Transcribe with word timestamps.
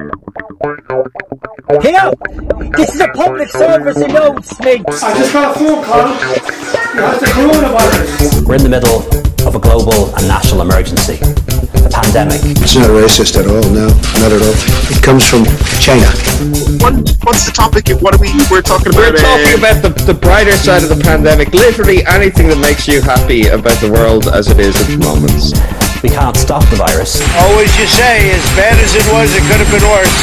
Here! 0.00 0.08
This 2.76 2.94
is 2.94 3.00
a 3.00 3.08
public 3.08 3.48
service 3.50 3.96
announcement! 3.98 4.88
I 4.88 5.18
just 5.18 5.32
got 5.32 5.54
a 5.54 5.58
phone 5.58 5.84
call. 5.84 6.08
You 6.08 7.00
have 7.04 7.20
the 7.20 7.26
coronavirus. 7.26 8.46
We're 8.46 8.54
in 8.56 8.62
the 8.62 8.70
middle 8.70 9.04
of 9.46 9.54
a 9.54 9.58
global 9.58 10.14
and 10.16 10.26
national 10.26 10.62
emergency, 10.62 11.18
a 11.20 11.90
pandemic. 11.92 12.40
It's 12.64 12.76
not 12.76 12.88
racist 12.88 13.36
at 13.36 13.44
all, 13.44 13.60
no, 13.76 13.88
not 14.24 14.32
at 14.32 14.40
all. 14.40 14.56
It 14.88 15.02
comes 15.02 15.28
from 15.28 15.44
China. 15.84 16.08
What, 16.80 16.94
what's 17.20 17.44
the 17.44 17.52
topic? 17.52 17.88
What 18.00 18.14
are 18.14 18.18
we? 18.20 18.32
We're 18.50 18.62
talking 18.62 18.88
about. 18.88 19.12
We're 19.12 19.20
talking 19.20 19.58
about 19.58 19.82
the, 19.84 19.90
the 20.06 20.14
brighter 20.14 20.56
side 20.56 20.82
of 20.82 20.88
the 20.88 20.96
pandemic. 21.04 21.52
Literally 21.52 22.06
anything 22.06 22.48
that 22.48 22.56
makes 22.58 22.88
you 22.88 23.02
happy 23.02 23.48
about 23.48 23.76
the 23.84 23.90
world 23.92 24.28
as 24.28 24.48
it 24.48 24.58
is 24.60 24.80
at 24.80 24.86
the 24.88 24.96
moment. 24.96 25.89
We 26.02 26.08
can't 26.08 26.34
stop 26.34 26.62
the 26.70 26.76
virus. 26.76 27.20
Always 27.36 27.78
you 27.78 27.84
say, 27.84 28.30
as 28.30 28.42
bad 28.56 28.78
as 28.78 28.94
it 28.94 29.04
was, 29.12 29.36
it 29.36 29.42
could 29.42 29.60
have 29.60 29.70
been 29.70 29.82
worse. 29.90 30.16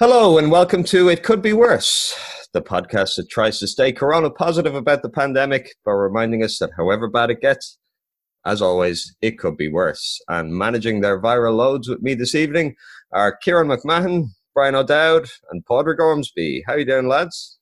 Hello 0.00 0.36
and 0.36 0.50
welcome 0.50 0.82
to 0.82 1.08
It 1.08 1.22
Could 1.22 1.42
Be 1.42 1.52
Worse, 1.52 2.12
the 2.52 2.60
podcast 2.60 3.14
that 3.16 3.30
tries 3.30 3.60
to 3.60 3.68
stay 3.68 3.92
corona 3.92 4.30
positive 4.30 4.74
about 4.74 5.02
the 5.02 5.08
pandemic 5.08 5.76
by 5.84 5.92
reminding 5.92 6.42
us 6.42 6.58
that 6.58 6.70
however 6.76 7.08
bad 7.08 7.30
it 7.30 7.40
gets, 7.40 7.78
as 8.44 8.60
always, 8.60 9.14
it 9.20 9.38
could 9.38 9.56
be 9.56 9.68
worse. 9.68 10.20
And 10.26 10.52
managing 10.52 11.02
their 11.02 11.22
viral 11.22 11.54
loads 11.54 11.88
with 11.88 12.02
me 12.02 12.14
this 12.14 12.34
evening 12.34 12.74
are 13.12 13.36
Kieran 13.36 13.68
McMahon, 13.68 14.30
Brian 14.54 14.74
O'Dowd, 14.74 15.28
and 15.52 15.64
Padraig 15.66 16.00
Ormsby. 16.00 16.64
How 16.66 16.74
you 16.74 16.84
doing, 16.84 17.06
lads? 17.06 17.58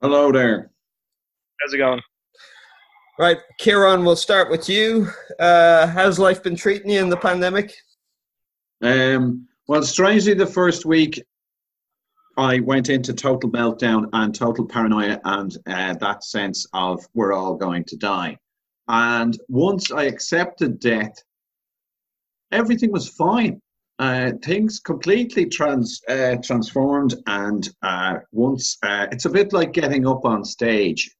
Hello 0.00 0.30
there. 0.30 0.70
How's 1.60 1.74
it 1.74 1.78
going? 1.78 2.00
Right, 3.18 3.38
Kieran, 3.58 4.04
we'll 4.04 4.16
start 4.16 4.50
with 4.50 4.68
you. 4.68 5.08
Uh, 5.40 5.88
how's 5.88 6.18
life 6.18 6.42
been 6.42 6.54
treating 6.54 6.90
you 6.90 7.00
in 7.00 7.08
the 7.08 7.16
pandemic? 7.16 7.74
Um, 8.80 9.48
well, 9.66 9.82
strangely, 9.82 10.34
the 10.34 10.46
first 10.46 10.86
week 10.86 11.20
I 12.36 12.60
went 12.60 12.88
into 12.88 13.12
total 13.12 13.50
meltdown 13.50 14.08
and 14.12 14.32
total 14.32 14.66
paranoia 14.66 15.20
and 15.24 15.56
uh, 15.66 15.94
that 15.94 16.22
sense 16.22 16.64
of 16.72 17.04
we're 17.12 17.32
all 17.32 17.56
going 17.56 17.82
to 17.84 17.96
die. 17.96 18.38
And 18.86 19.36
once 19.48 19.90
I 19.90 20.04
accepted 20.04 20.78
death, 20.78 21.14
everything 22.52 22.92
was 22.92 23.08
fine. 23.08 23.60
Uh, 23.98 24.30
things 24.44 24.78
completely 24.78 25.46
trans 25.46 26.00
uh, 26.08 26.36
transformed, 26.44 27.16
and 27.26 27.68
uh, 27.82 28.14
once 28.30 28.78
uh, 28.84 29.08
it's 29.10 29.24
a 29.24 29.30
bit 29.30 29.52
like 29.52 29.72
getting 29.72 30.06
up 30.06 30.24
on 30.24 30.44
stage. 30.44 31.10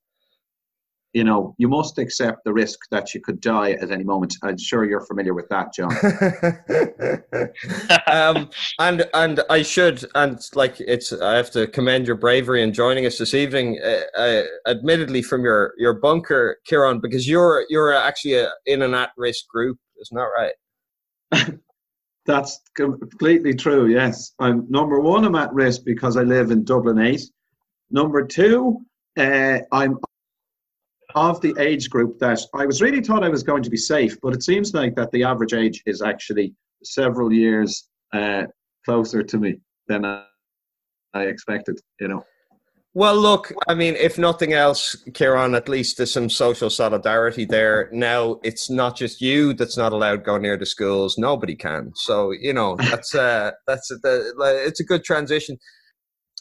You 1.19 1.25
know, 1.25 1.57
you 1.59 1.69
must 1.69 1.99
accept 1.99 2.45
the 2.45 2.53
risk 2.53 2.79
that 2.93 3.13
you 3.13 3.21
could 3.21 3.41
die 3.41 3.73
at 3.73 3.91
any 3.91 4.05
moment. 4.05 4.37
I'm 4.45 4.57
sure 4.57 4.85
you're 4.85 5.05
familiar 5.05 5.35
with 5.35 5.49
that, 5.49 5.75
John. 5.75 5.91
um, 8.07 8.49
and 8.79 9.05
and 9.13 9.41
I 9.51 9.63
should 9.63 10.05
and 10.15 10.39
like 10.55 10.77
it's 10.79 11.13
I 11.13 11.35
have 11.35 11.51
to 11.51 11.67
commend 11.67 12.07
your 12.07 12.15
bravery 12.15 12.63
in 12.63 12.73
joining 12.73 13.05
us 13.05 13.19
this 13.19 13.35
evening. 13.35 13.81
Uh, 13.85 14.03
uh, 14.17 14.43
admittedly, 14.69 15.23
from 15.23 15.43
your 15.43 15.75
your 15.77 15.95
bunker, 15.95 16.59
Kieran, 16.67 17.01
because 17.01 17.27
you're 17.27 17.67
you're 17.69 17.93
actually 17.93 18.35
a, 18.35 18.51
in 18.65 18.83
an 18.83 18.95
at 18.95 19.11
risk 19.17 19.49
group, 19.49 19.77
isn't 20.01 20.17
that 20.17 20.31
right? 21.33 21.59
That's 22.27 22.61
completely 22.77 23.55
true. 23.55 23.89
Yes, 23.89 24.35
I'm 24.39 24.71
number 24.71 25.01
one. 25.01 25.25
I'm 25.25 25.35
at 25.35 25.53
risk 25.53 25.81
because 25.85 26.17
I 26.17 26.23
live 26.23 26.53
in 26.53 26.63
Dublin 26.63 27.01
Eight. 27.01 27.23
Number 27.91 28.25
two, 28.25 28.83
uh, 29.19 29.59
I'm 29.73 29.99
of 31.15 31.41
the 31.41 31.55
age 31.59 31.89
group 31.89 32.19
that 32.19 32.41
I 32.55 32.67
was 32.67 32.83
really 32.83 33.01
thought 33.01 33.25
I 33.25 33.29
was 33.29 33.43
going 33.43 33.63
to 33.63 33.71
be 33.71 33.77
safe, 33.77 34.17
but 34.21 34.35
it 34.35 34.43
seems 34.43 34.75
like 34.75 34.95
that 34.97 35.11
the 35.11 35.25
average 35.25 35.55
age 35.55 35.83
is 35.87 36.03
actually 36.03 36.55
several 36.85 37.33
years 37.33 37.89
uh, 38.13 38.45
closer 38.85 39.23
to 39.23 39.39
me 39.39 39.61
than 39.89 40.05
I, 40.05 40.25
I 41.15 41.23
expected. 41.25 41.81
You 42.01 42.09
know. 42.09 42.25
Well, 42.95 43.17
look, 43.17 43.53
I 43.69 43.75
mean, 43.75 43.95
if 43.97 44.19
nothing 44.19 44.55
else, 44.55 44.97
Kieran, 45.15 45.55
at 45.55 45.69
least 45.69 45.99
there's 45.99 46.13
some 46.13 46.29
social 46.29 46.69
solidarity 46.71 47.45
there. 47.45 47.89
Now 47.93 48.41
it's 48.43 48.71
not 48.71 48.97
just 48.97 49.21
you 49.21 49.53
that's 49.55 49.77
not 49.77 49.93
allowed 49.93 50.25
go 50.25 50.37
near 50.37 50.57
the 50.57 50.67
schools; 50.67 51.17
nobody 51.17 51.55
can. 51.55 51.93
So 51.95 52.33
you 52.33 52.53
know 52.53 52.77
that's 52.77 53.15
uh, 53.15 53.53
that's 53.67 53.89
the, 53.89 54.35
it's 54.67 54.81
a 54.81 54.85
good 54.85 55.05
transition. 55.05 55.59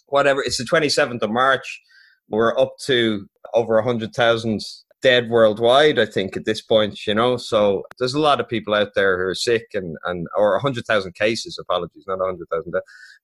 Whatever. 0.07 0.41
It's 0.41 0.57
the 0.57 0.63
27th 0.63 1.22
of 1.22 1.31
March. 1.31 1.81
We're 2.29 2.57
up 2.57 2.73
to 2.85 3.27
over 3.53 3.75
100,000 3.75 4.61
dead 5.01 5.29
worldwide, 5.29 5.99
I 5.99 6.05
think, 6.05 6.35
at 6.35 6.45
this 6.45 6.61
point, 6.61 7.05
you 7.05 7.13
know. 7.13 7.38
So 7.38 7.83
there's 7.99 8.13
a 8.13 8.19
lot 8.19 8.39
of 8.39 8.49
people 8.49 8.73
out 8.73 8.93
there 8.95 9.17
who 9.17 9.29
are 9.29 9.35
sick 9.35 9.67
and, 9.73 9.95
and 10.05 10.27
or 10.35 10.53
100,000 10.53 11.15
cases, 11.15 11.57
apologies, 11.59 12.05
not 12.07 12.19
100,000. 12.19 12.73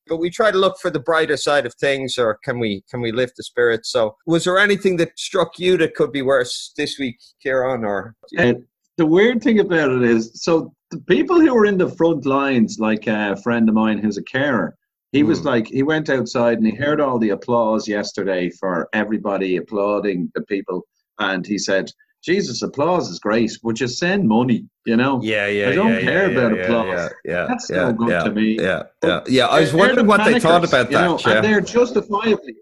But 0.08 0.18
we 0.18 0.30
try 0.30 0.52
to 0.52 0.58
look 0.58 0.78
for 0.80 0.90
the 0.90 1.00
brighter 1.00 1.38
side 1.38 1.66
of 1.66 1.74
things 1.76 2.18
or 2.18 2.38
can 2.44 2.60
we 2.60 2.84
can 2.90 3.02
we 3.02 3.12
lift 3.12 3.38
the 3.38 3.44
spirits? 3.44 3.92
So 3.92 4.16
was 4.26 4.44
there 4.44 4.60
anything 4.60 4.98
that 4.98 5.18
struck 5.18 5.58
you 5.58 5.78
that 5.78 5.96
could 5.96 6.12
be 6.12 6.22
worse 6.22 6.74
this 6.78 7.00
week, 7.00 7.20
Kieran, 7.42 7.84
or 7.84 8.16
uh, 8.38 8.54
the 8.98 9.06
weird 9.06 9.42
thing 9.42 9.60
about 9.60 9.92
it 9.92 10.04
is 10.04 10.32
so 10.36 10.74
the 10.92 11.00
people 11.00 11.40
who 11.40 11.54
were 11.54 11.66
in 11.66 11.78
the 11.78 11.90
front 11.90 12.26
lines, 12.26 12.78
like 12.80 13.08
a 13.08 13.36
friend 13.38 13.68
of 13.68 13.76
mine 13.76 13.98
who's 13.98 14.18
a 14.18 14.24
carer, 14.24 14.76
he 15.14 15.24
was 15.24 15.42
Mm. 15.42 15.46
like 15.46 15.68
he 15.68 15.84
went 15.84 16.10
outside 16.10 16.58
and 16.58 16.68
he 16.68 16.76
heard 16.76 17.00
all 17.00 17.18
the 17.20 17.30
applause 17.30 17.88
yesterday 17.88 18.50
for 18.60 18.90
everybody 18.94 19.56
applauding 19.58 20.30
the 20.36 20.42
people 20.54 20.86
and 21.20 21.46
he 21.46 21.58
said 21.58 21.86
jesus 22.24 22.62
applause 22.62 23.10
is 23.10 23.20
great 23.20 23.52
but 23.64 23.76
just 23.76 23.98
send 24.00 24.28
money 24.28 24.66
you 24.86 24.98
know 24.98 25.22
yeah, 25.22 25.48
yeah, 25.48 25.70
I 25.70 25.76
don't 25.76 25.94
yeah, 25.94 26.00
care 26.02 26.32
yeah, 26.32 26.38
about 26.38 26.58
yeah, 26.58 26.64
applause. 26.64 27.12
Yeah, 27.26 27.32
yeah, 27.34 27.46
That's 27.48 27.70
no 27.70 27.94
good 27.94 28.24
to 28.26 28.32
me. 28.32 28.58
Yeah, 28.60 28.84
yeah, 29.04 29.20
yeah. 29.28 29.48
I 29.48 29.60
was 29.62 29.74
wondering 29.74 30.06
the 30.06 30.12
what 30.12 30.26
they 30.26 30.40
thought 30.40 30.62
panickers, 30.64 30.70
about 30.74 30.92
you 30.92 30.98
that. 30.98 31.06
know, 31.06 31.34
and 31.34 31.46
they're 31.46 31.62
justifiably 31.62 32.56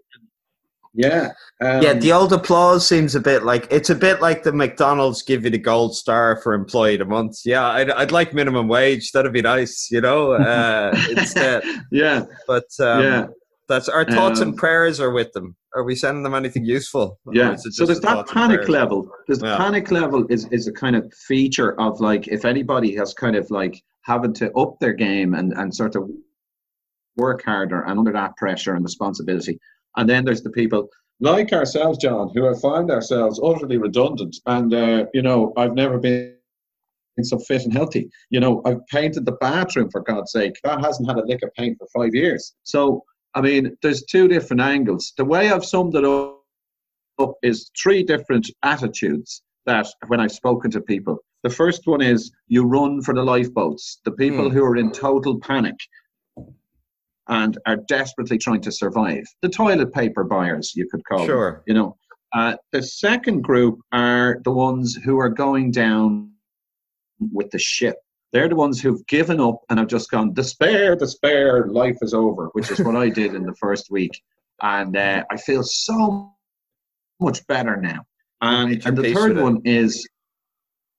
yeah 0.94 1.32
um, 1.60 1.82
Yeah, 1.82 1.94
the 1.94 2.12
old 2.12 2.32
applause 2.32 2.86
seems 2.86 3.14
a 3.14 3.20
bit 3.20 3.44
like 3.44 3.66
it's 3.70 3.90
a 3.90 3.94
bit 3.94 4.20
like 4.20 4.42
the 4.42 4.52
McDonald's 4.52 5.22
give 5.22 5.44
you 5.44 5.50
the 5.50 5.58
gold 5.58 5.96
star 5.96 6.40
for 6.42 6.54
employee 6.54 6.94
of 6.94 7.00
the 7.00 7.04
month. 7.06 7.38
Yeah, 7.44 7.66
I'd, 7.66 7.90
I'd 7.90 8.12
like 8.12 8.34
minimum 8.34 8.68
wage. 8.68 9.12
That'd 9.12 9.32
be 9.32 9.42
nice, 9.42 9.88
you 9.90 10.00
know. 10.00 10.32
Uh, 10.32 10.94
instead, 11.16 11.62
yeah 11.90 12.24
but 12.46 12.64
um, 12.80 13.02
yeah 13.02 13.26
that's 13.68 13.88
our 13.88 14.04
thoughts 14.04 14.40
and 14.40 14.50
Um, 14.52 14.56
prayers 14.56 15.00
are 15.00 15.10
with 15.12 15.32
them. 15.32 15.56
Are 15.74 15.84
we 15.84 15.94
sending 15.94 16.22
them 16.22 16.34
anything 16.34 16.66
useful? 16.66 17.18
Yeah. 17.32 17.54
So 17.56 17.86
there's 17.86 18.00
that 18.00 18.26
panic 18.28 18.68
level. 18.68 19.08
There's 19.26 19.38
the 19.38 19.46
Yeah. 19.46 19.56
panic 19.56 19.90
level 19.90 20.26
is, 20.28 20.46
is 20.50 20.66
a 20.66 20.72
kind 20.72 20.94
of 20.94 21.10
feature 21.14 21.80
of 21.80 21.98
like 22.00 22.28
if 22.28 22.44
anybody 22.44 22.94
has 22.96 23.14
kind 23.14 23.34
of 23.36 23.50
like 23.50 23.80
having 24.02 24.34
to 24.34 24.52
up 24.54 24.78
their 24.80 24.92
game 24.92 25.32
and, 25.32 25.54
and 25.54 25.74
sort 25.74 25.94
of 25.96 26.10
work 27.16 27.44
harder 27.44 27.82
and 27.82 27.98
under 27.98 28.12
that 28.12 28.36
pressure 28.36 28.74
and 28.74 28.84
responsibility. 28.84 29.58
And 29.96 30.08
then 30.08 30.24
there's 30.24 30.42
the 30.42 30.50
people 30.50 30.88
like 31.20 31.52
ourselves, 31.52 31.98
John, 31.98 32.30
who 32.34 32.44
have 32.44 32.60
found 32.60 32.90
ourselves 32.90 33.40
utterly 33.42 33.76
redundant. 33.78 34.36
And 34.46 34.72
uh, 34.74 35.06
you 35.14 35.22
know, 35.22 35.52
I've 35.56 35.74
never 35.74 35.98
been 35.98 36.34
so 37.22 37.38
fit 37.38 37.62
and 37.64 37.72
healthy. 37.72 38.10
You 38.30 38.40
know, 38.40 38.62
I've 38.64 38.84
painted 38.88 39.26
the 39.26 39.32
bathroom 39.40 39.90
for 39.90 40.00
God's 40.00 40.32
sake. 40.32 40.54
That 40.64 40.80
hasn't 40.84 41.08
had 41.08 41.18
a 41.18 41.26
lick 41.26 41.42
of 41.42 41.52
paint 41.54 41.76
for 41.78 41.86
five 41.94 42.14
years. 42.14 42.54
So 42.62 43.04
I 43.34 43.40
mean, 43.40 43.76
there's 43.82 44.04
two 44.04 44.28
different 44.28 44.60
angles. 44.60 45.12
The 45.16 45.24
way 45.24 45.50
I've 45.50 45.64
summed 45.64 45.94
it 45.94 46.04
up 46.04 47.34
is 47.42 47.70
three 47.80 48.02
different 48.02 48.50
attitudes 48.62 49.42
that 49.66 49.86
when 50.08 50.20
I've 50.20 50.32
spoken 50.32 50.70
to 50.72 50.80
people. 50.80 51.18
The 51.44 51.50
first 51.50 51.86
one 51.86 52.00
is 52.02 52.30
you 52.48 52.64
run 52.64 53.00
for 53.02 53.14
the 53.14 53.22
lifeboats, 53.22 54.00
the 54.04 54.12
people 54.12 54.48
Hmm. 54.48 54.54
who 54.56 54.64
are 54.64 54.76
in 54.76 54.90
total 54.92 55.40
panic 55.40 55.76
and 57.32 57.58
are 57.64 57.78
desperately 57.88 58.36
trying 58.36 58.60
to 58.60 58.70
survive. 58.70 59.24
The 59.40 59.48
toilet 59.48 59.92
paper 59.94 60.22
buyers, 60.22 60.72
you 60.76 60.86
could 60.90 61.02
call 61.06 61.20
them. 61.20 61.26
Sure. 61.26 61.62
You 61.66 61.72
know, 61.72 61.96
uh, 62.34 62.56
the 62.72 62.82
second 62.82 63.40
group 63.42 63.78
are 63.90 64.40
the 64.44 64.50
ones 64.50 64.94
who 64.94 65.18
are 65.18 65.30
going 65.30 65.70
down 65.70 66.30
with 67.32 67.50
the 67.50 67.58
ship. 67.58 67.96
They're 68.34 68.50
the 68.50 68.56
ones 68.56 68.82
who've 68.82 69.06
given 69.06 69.40
up 69.40 69.60
and 69.70 69.78
have 69.78 69.88
just 69.88 70.10
gone 70.10 70.34
despair, 70.34 70.94
despair, 70.94 71.68
life 71.68 71.96
is 72.02 72.12
over, 72.12 72.50
which 72.52 72.70
is 72.70 72.80
what 72.80 72.96
I 72.96 73.08
did 73.20 73.34
in 73.34 73.44
the 73.44 73.54
first 73.54 73.90
week, 73.90 74.12
and 74.60 74.94
uh, 74.94 75.24
I 75.30 75.36
feel 75.38 75.62
so 75.62 76.32
much 77.18 77.46
better 77.46 77.76
now. 77.76 78.00
And, 78.42 78.84
and 78.84 78.96
the 78.96 79.14
third 79.14 79.38
one 79.38 79.62
is, 79.64 80.06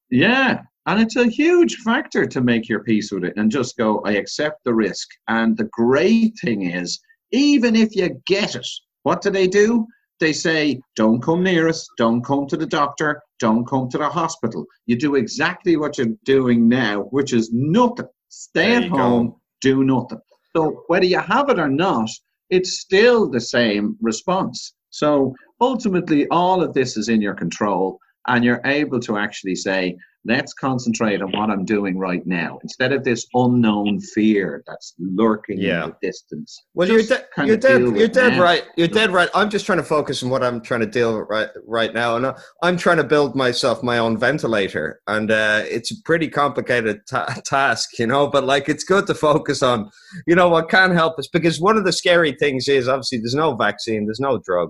yeah, 0.09 0.61
and 0.85 0.99
it's 1.01 1.15
a 1.15 1.27
huge 1.27 1.77
factor 1.77 2.25
to 2.25 2.41
make 2.41 2.67
your 2.67 2.83
peace 2.83 3.11
with 3.11 3.23
it 3.23 3.33
and 3.37 3.51
just 3.51 3.77
go, 3.77 4.01
I 4.05 4.13
accept 4.13 4.63
the 4.63 4.73
risk. 4.73 5.07
And 5.27 5.55
the 5.55 5.69
great 5.71 6.33
thing 6.41 6.63
is, 6.63 6.99
even 7.31 7.75
if 7.75 7.95
you 7.95 8.21
get 8.27 8.55
it, 8.55 8.67
what 9.03 9.21
do 9.21 9.29
they 9.29 9.47
do? 9.47 9.87
They 10.19 10.33
say, 10.33 10.81
don't 10.95 11.21
come 11.21 11.43
near 11.43 11.67
us, 11.67 11.87
don't 11.97 12.23
come 12.23 12.47
to 12.47 12.57
the 12.57 12.65
doctor, 12.65 13.21
don't 13.39 13.65
come 13.65 13.89
to 13.89 13.97
the 13.97 14.09
hospital. 14.09 14.65
You 14.85 14.97
do 14.97 15.15
exactly 15.15 15.75
what 15.75 15.97
you're 15.97 16.15
doing 16.23 16.67
now, 16.67 17.03
which 17.11 17.33
is 17.33 17.51
nothing. 17.51 18.07
Stay 18.29 18.75
at 18.75 18.83
you 18.83 18.89
go. 18.89 18.97
home, 18.97 19.35
do 19.61 19.83
nothing. 19.83 20.19
So 20.55 20.83
whether 20.87 21.05
you 21.05 21.19
have 21.19 21.49
it 21.49 21.59
or 21.59 21.69
not, 21.69 22.09
it's 22.49 22.79
still 22.79 23.29
the 23.29 23.41
same 23.41 23.97
response. 24.01 24.73
So 24.91 25.33
ultimately, 25.59 26.27
all 26.27 26.61
of 26.61 26.73
this 26.73 26.97
is 26.97 27.09
in 27.09 27.21
your 27.21 27.33
control. 27.33 27.99
And 28.27 28.43
you're 28.43 28.61
able 28.65 28.99
to 29.01 29.17
actually 29.17 29.55
say, 29.55 29.95
let's 30.25 30.53
concentrate 30.53 31.21
on 31.21 31.29
what 31.33 31.49
I'm 31.49 31.65
doing 31.65 31.97
right 31.97 32.25
now 32.25 32.57
instead 32.63 32.93
of 32.93 33.03
this 33.03 33.27
unknown 33.33 33.99
fear 33.99 34.63
that's 34.65 34.93
lurking 34.97 35.59
Yeah. 35.59 35.83
in 35.83 35.89
the 35.89 35.95
distance. 36.01 36.63
Well, 36.73 36.87
you're, 36.87 37.01
de- 37.01 37.25
you're 37.45 37.57
dead. 37.57 37.81
You're 37.81 38.07
dead 38.07 38.37
now. 38.37 38.41
right. 38.41 38.63
You're 38.77 38.87
dead 38.87 39.11
right. 39.11 39.29
I'm 39.35 39.49
just 39.49 39.65
trying 39.65 39.79
to 39.79 39.83
focus 39.83 40.23
on 40.23 40.29
what 40.29 40.41
I'm 40.41 40.61
trying 40.61 40.79
to 40.79 40.85
deal 40.85 41.17
with 41.19 41.27
right 41.29 41.49
right 41.67 41.93
now, 41.93 42.15
and 42.15 42.27
I- 42.27 42.35
I'm 42.61 42.77
trying 42.77 42.97
to 42.97 43.03
build 43.03 43.35
myself 43.35 43.83
my 43.83 43.97
own 43.97 44.17
ventilator, 44.17 45.01
and 45.07 45.29
uh, 45.29 45.63
it's 45.65 45.91
a 45.91 45.95
pretty 46.05 46.29
complicated 46.29 47.01
ta- 47.09 47.35
task, 47.45 47.99
you 47.99 48.07
know. 48.07 48.27
But 48.27 48.45
like, 48.45 48.69
it's 48.69 48.85
good 48.85 49.07
to 49.07 49.13
focus 49.15 49.61
on, 49.61 49.89
you 50.25 50.35
know, 50.35 50.47
what 50.47 50.69
can 50.69 50.91
help 50.91 51.19
us 51.19 51.27
because 51.27 51.59
one 51.59 51.75
of 51.75 51.83
the 51.83 51.91
scary 51.91 52.31
things 52.39 52.69
is 52.69 52.87
obviously 52.87 53.17
there's 53.17 53.35
no 53.35 53.55
vaccine, 53.57 54.05
there's 54.05 54.21
no 54.21 54.39
drug. 54.45 54.69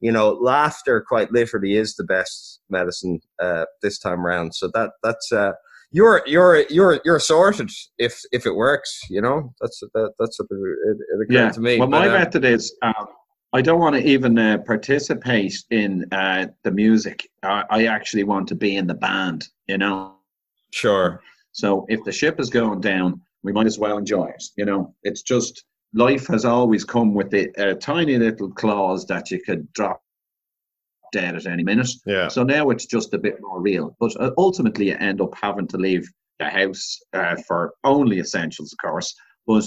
You 0.00 0.12
know, 0.12 0.30
laughter 0.30 1.04
quite 1.06 1.30
literally 1.32 1.76
is 1.76 1.94
the 1.94 2.04
best 2.04 2.60
medicine 2.70 3.20
uh, 3.42 3.66
this 3.82 3.98
time 3.98 4.24
around. 4.26 4.54
So 4.54 4.70
that 4.74 4.92
that's 5.02 5.30
uh, 5.30 5.52
you're 5.92 6.22
you're 6.26 6.64
you're 6.70 7.00
you're 7.04 7.20
sorted 7.20 7.70
if 7.98 8.20
if 8.32 8.46
it 8.46 8.54
works. 8.54 8.98
You 9.10 9.20
know, 9.20 9.52
that's 9.60 9.80
that, 9.94 10.12
that's 10.18 10.38
what 10.40 10.48
it, 10.50 10.96
it 10.98 11.22
occurred 11.24 11.44
Yeah. 11.46 11.50
to 11.50 11.60
me. 11.60 11.78
Well, 11.78 11.88
my 11.88 12.06
But, 12.06 12.16
uh, 12.16 12.18
method 12.18 12.44
is 12.44 12.74
um, 12.82 13.08
I 13.52 13.60
don't 13.62 13.80
want 13.80 13.96
to 13.96 14.02
even 14.06 14.38
uh, 14.38 14.58
participate 14.58 15.54
in 15.70 16.06
uh, 16.12 16.46
the 16.62 16.70
music. 16.70 17.28
I, 17.42 17.64
I 17.70 17.84
actually 17.86 18.22
want 18.24 18.46
to 18.48 18.54
be 18.54 18.76
in 18.76 18.86
the 18.86 18.94
band, 18.94 19.48
you 19.66 19.76
know. 19.76 20.14
Sure. 20.72 21.20
So 21.52 21.84
if 21.88 22.04
the 22.04 22.12
ship 22.12 22.38
is 22.38 22.48
going 22.48 22.80
down, 22.80 23.20
we 23.42 23.52
might 23.52 23.66
as 23.66 23.78
well 23.78 23.98
enjoy 23.98 24.26
it. 24.26 24.44
You 24.56 24.66
know, 24.66 24.94
it's 25.02 25.22
just 25.22 25.64
life 25.94 26.26
has 26.28 26.44
always 26.44 26.84
come 26.84 27.14
with 27.14 27.30
the 27.30 27.50
uh, 27.58 27.74
tiny 27.74 28.16
little 28.18 28.50
clause 28.50 29.06
that 29.06 29.30
you 29.30 29.40
could 29.42 29.72
drop 29.72 30.02
dead 31.12 31.34
at 31.34 31.46
any 31.46 31.64
minute. 31.64 31.90
Yeah. 32.06 32.28
So 32.28 32.44
now 32.44 32.70
it's 32.70 32.86
just 32.86 33.12
a 33.14 33.18
bit 33.18 33.38
more 33.40 33.60
real. 33.60 33.96
But 33.98 34.14
uh, 34.20 34.30
ultimately, 34.38 34.88
you 34.88 34.96
end 35.00 35.20
up 35.20 35.34
having 35.40 35.66
to 35.68 35.76
leave 35.76 36.08
the 36.38 36.48
house 36.48 36.98
uh, 37.12 37.36
for 37.46 37.74
only 37.84 38.20
essentials, 38.20 38.72
of 38.72 38.78
course. 38.88 39.14
But 39.46 39.64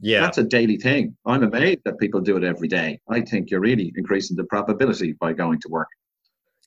Yeah. 0.00 0.20
that's 0.20 0.38
a 0.38 0.44
daily 0.44 0.76
thing. 0.76 1.16
I'm 1.24 1.42
amazed 1.42 1.80
that 1.84 1.98
people 1.98 2.20
do 2.20 2.36
it 2.36 2.44
every 2.44 2.68
day. 2.68 3.00
I 3.08 3.22
think 3.22 3.50
you're 3.50 3.60
really 3.60 3.92
increasing 3.96 4.36
the 4.36 4.44
probability 4.44 5.12
by 5.14 5.32
going 5.32 5.60
to 5.60 5.68
work. 5.68 5.88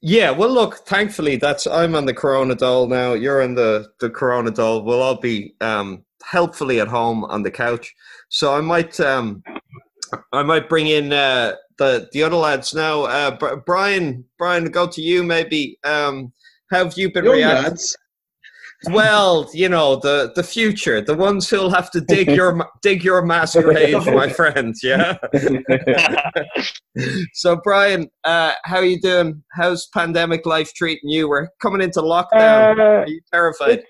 Yeah. 0.01 0.31
Well, 0.31 0.49
look. 0.49 0.77
Thankfully, 0.87 1.37
that's 1.37 1.67
I'm 1.67 1.95
on 1.95 2.05
the 2.05 2.13
Corona 2.13 2.55
doll 2.55 2.87
now. 2.87 3.13
You're 3.13 3.41
on 3.43 3.55
the 3.55 3.87
the 3.99 4.09
Corona 4.09 4.51
dole. 4.51 4.83
We'll 4.83 5.01
all 5.01 5.19
be 5.19 5.55
um, 5.61 6.03
helpfully 6.25 6.79
at 6.79 6.87
home 6.87 7.23
on 7.25 7.43
the 7.43 7.51
couch. 7.51 7.93
So 8.29 8.55
I 8.55 8.61
might 8.61 8.99
um, 8.99 9.43
I 10.33 10.43
might 10.43 10.69
bring 10.69 10.87
in 10.87 11.13
uh, 11.13 11.55
the 11.77 12.09
the 12.11 12.23
other 12.23 12.35
lads 12.35 12.73
now. 12.73 13.03
Uh, 13.03 13.37
Br- 13.37 13.55
Brian, 13.65 14.25
Brian, 14.37 14.65
go 14.65 14.87
to 14.87 15.01
you 15.01 15.23
maybe. 15.23 15.77
Um, 15.83 16.33
how 16.71 16.85
have 16.85 16.97
you 16.97 17.11
been 17.11 17.25
reacting? 17.25 17.77
Well, 18.87 19.49
you 19.53 19.69
know 19.69 19.95
the 19.95 20.31
the 20.35 20.43
future, 20.43 21.01
the 21.01 21.15
ones 21.15 21.49
who'll 21.49 21.71
have 21.71 21.89
to 21.91 22.01
dig 22.01 22.29
your 22.29 22.67
dig 22.81 23.03
your 23.03 23.23
masquerade, 23.23 23.93
my 23.93 24.29
friend. 24.29 24.75
Yeah. 24.83 25.17
so, 27.33 27.59
Brian, 27.63 28.09
uh, 28.23 28.53
how 28.63 28.77
are 28.77 28.85
you 28.85 28.99
doing? 28.99 29.43
How's 29.53 29.87
pandemic 29.87 30.45
life 30.45 30.73
treating 30.73 31.09
you? 31.09 31.29
We're 31.29 31.49
coming 31.61 31.81
into 31.81 32.01
lockdown. 32.01 32.79
Uh, 32.79 32.83
Are 32.83 33.07
you 33.07 33.21
terrified? 33.31 33.83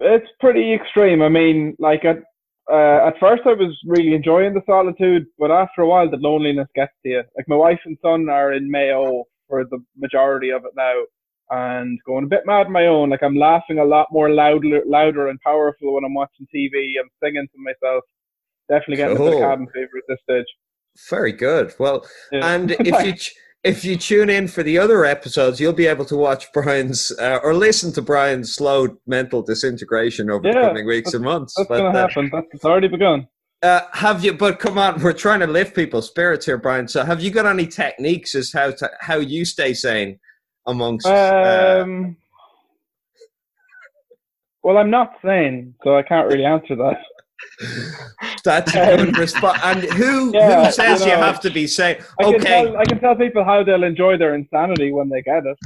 It's, 0.00 0.26
pretty 0.40 0.72
extreme. 0.74 1.22
I 1.22 1.28
mean, 1.28 1.76
like 1.78 2.04
at 2.04 2.18
uh, 2.70 3.06
at 3.06 3.14
first 3.20 3.42
I 3.46 3.52
was 3.52 3.76
really 3.86 4.14
enjoying 4.14 4.54
the 4.54 4.62
solitude, 4.66 5.26
but 5.38 5.50
after 5.50 5.82
a 5.82 5.86
while 5.88 6.10
the 6.10 6.16
loneliness 6.16 6.68
gets 6.74 6.92
to 7.04 7.08
you. 7.08 7.22
Like 7.36 7.46
my 7.48 7.56
wife 7.56 7.78
and 7.84 7.96
son 8.02 8.28
are 8.28 8.52
in 8.52 8.70
Mayo 8.70 9.24
for 9.48 9.64
the 9.64 9.78
majority 9.96 10.50
of 10.50 10.64
it 10.64 10.72
now, 10.76 10.94
and 11.50 11.98
going 12.06 12.24
a 12.24 12.28
bit 12.28 12.42
mad 12.44 12.66
on 12.66 12.72
my 12.72 12.86
own. 12.86 13.10
Like 13.10 13.22
I'm 13.22 13.36
laughing 13.36 13.78
a 13.78 13.84
lot 13.84 14.08
more 14.10 14.30
louder, 14.30 14.82
louder 14.86 15.28
and 15.28 15.40
powerful 15.42 15.94
when 15.94 16.04
I'm 16.04 16.14
watching 16.14 16.46
TV. 16.54 16.94
I'm 17.00 17.08
singing 17.22 17.46
to 17.46 17.58
myself. 17.62 18.02
Definitely 18.68 18.96
getting 18.96 19.16
a 19.16 19.20
bit 19.20 19.32
Cool. 19.32 19.42
of 19.44 19.48
cabin 19.48 19.66
fever 19.72 19.98
at 19.98 20.04
this 20.08 20.18
stage. 20.24 20.46
Very 21.08 21.32
good. 21.32 21.72
Well, 21.78 22.04
Yeah. 22.32 22.52
and 22.54 22.70
if 22.80 23.04
you 23.06 23.12
ch- 23.14 23.34
if 23.66 23.84
you 23.84 23.96
tune 23.96 24.30
in 24.30 24.46
for 24.46 24.62
the 24.62 24.78
other 24.78 25.04
episodes, 25.04 25.60
you'll 25.60 25.72
be 25.72 25.86
able 25.86 26.04
to 26.04 26.16
watch 26.16 26.52
Brian's 26.52 27.10
uh, 27.18 27.40
or 27.42 27.52
listen 27.52 27.92
to 27.94 28.02
Brian's 28.02 28.54
slow 28.54 28.96
mental 29.06 29.42
disintegration 29.42 30.30
over 30.30 30.42
the 30.42 30.52
coming 30.52 30.86
weeks 30.86 31.14
and 31.14 31.24
months. 31.24 31.54
That's 31.56 31.68
But, 31.68 31.78
gonna 31.78 31.98
uh, 31.98 32.08
happen. 32.08 32.30
That's 32.32 32.46
it's 32.52 32.64
already 32.64 32.88
begun. 32.88 33.26
Uh, 33.62 33.80
have 33.92 34.24
you? 34.24 34.34
But 34.34 34.60
come 34.60 34.78
on, 34.78 35.02
we're 35.02 35.12
trying 35.12 35.40
to 35.40 35.48
lift 35.48 35.74
people's 35.74 36.06
spirits 36.06 36.46
here, 36.46 36.58
Brian. 36.58 36.86
So, 36.86 37.04
have 37.04 37.20
you 37.20 37.30
got 37.32 37.46
any 37.46 37.66
techniques 37.66 38.34
as 38.36 38.52
how 38.52 38.70
to 38.70 38.90
how 39.00 39.16
you 39.16 39.44
stay 39.44 39.74
sane 39.74 40.20
amongst? 40.66 41.06
uh, 41.06 41.80
Um, 41.82 42.16
well, 44.62 44.78
I'm 44.78 44.90
not 44.90 45.14
sane, 45.24 45.74
so 45.82 45.96
I 45.96 46.02
can't 46.02 46.28
really 46.28 46.44
answer 46.44 46.76
that. 46.76 46.98
that's 48.46 48.74
a 48.74 48.96
good 48.96 49.18
response. 49.18 49.60
And 49.62 49.82
who 49.84 50.32
Yeah, 50.34 50.64
who 50.66 50.72
says 50.72 51.04
you 51.04 51.12
you, 51.12 51.16
have 51.16 51.40
to 51.40 51.50
be 51.50 51.66
safe? 51.66 51.98
I 52.20 52.24
can, 52.24 52.34
Okay, 52.36 52.48
tell, 52.64 52.76
I 52.78 52.84
can 52.86 53.00
tell 53.00 53.14
people 53.16 53.44
how 53.44 53.62
they'll 53.62 53.84
enjoy 53.84 54.16
their 54.16 54.34
insanity 54.34 54.92
when 54.92 55.08
they 55.08 55.22
get 55.22 55.44
it. 55.46 55.58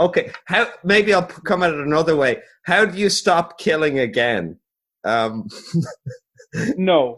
okay. 0.00 0.30
How? 0.46 0.68
Maybe 0.84 1.12
I'll 1.14 1.26
come 1.26 1.62
at 1.62 1.72
it 1.72 1.80
another 1.80 2.16
way. 2.16 2.42
How 2.64 2.84
do 2.84 2.98
you 2.98 3.08
stop 3.10 3.58
killing 3.58 3.98
again? 3.98 4.58
Um, 5.04 5.48
No, 6.76 7.16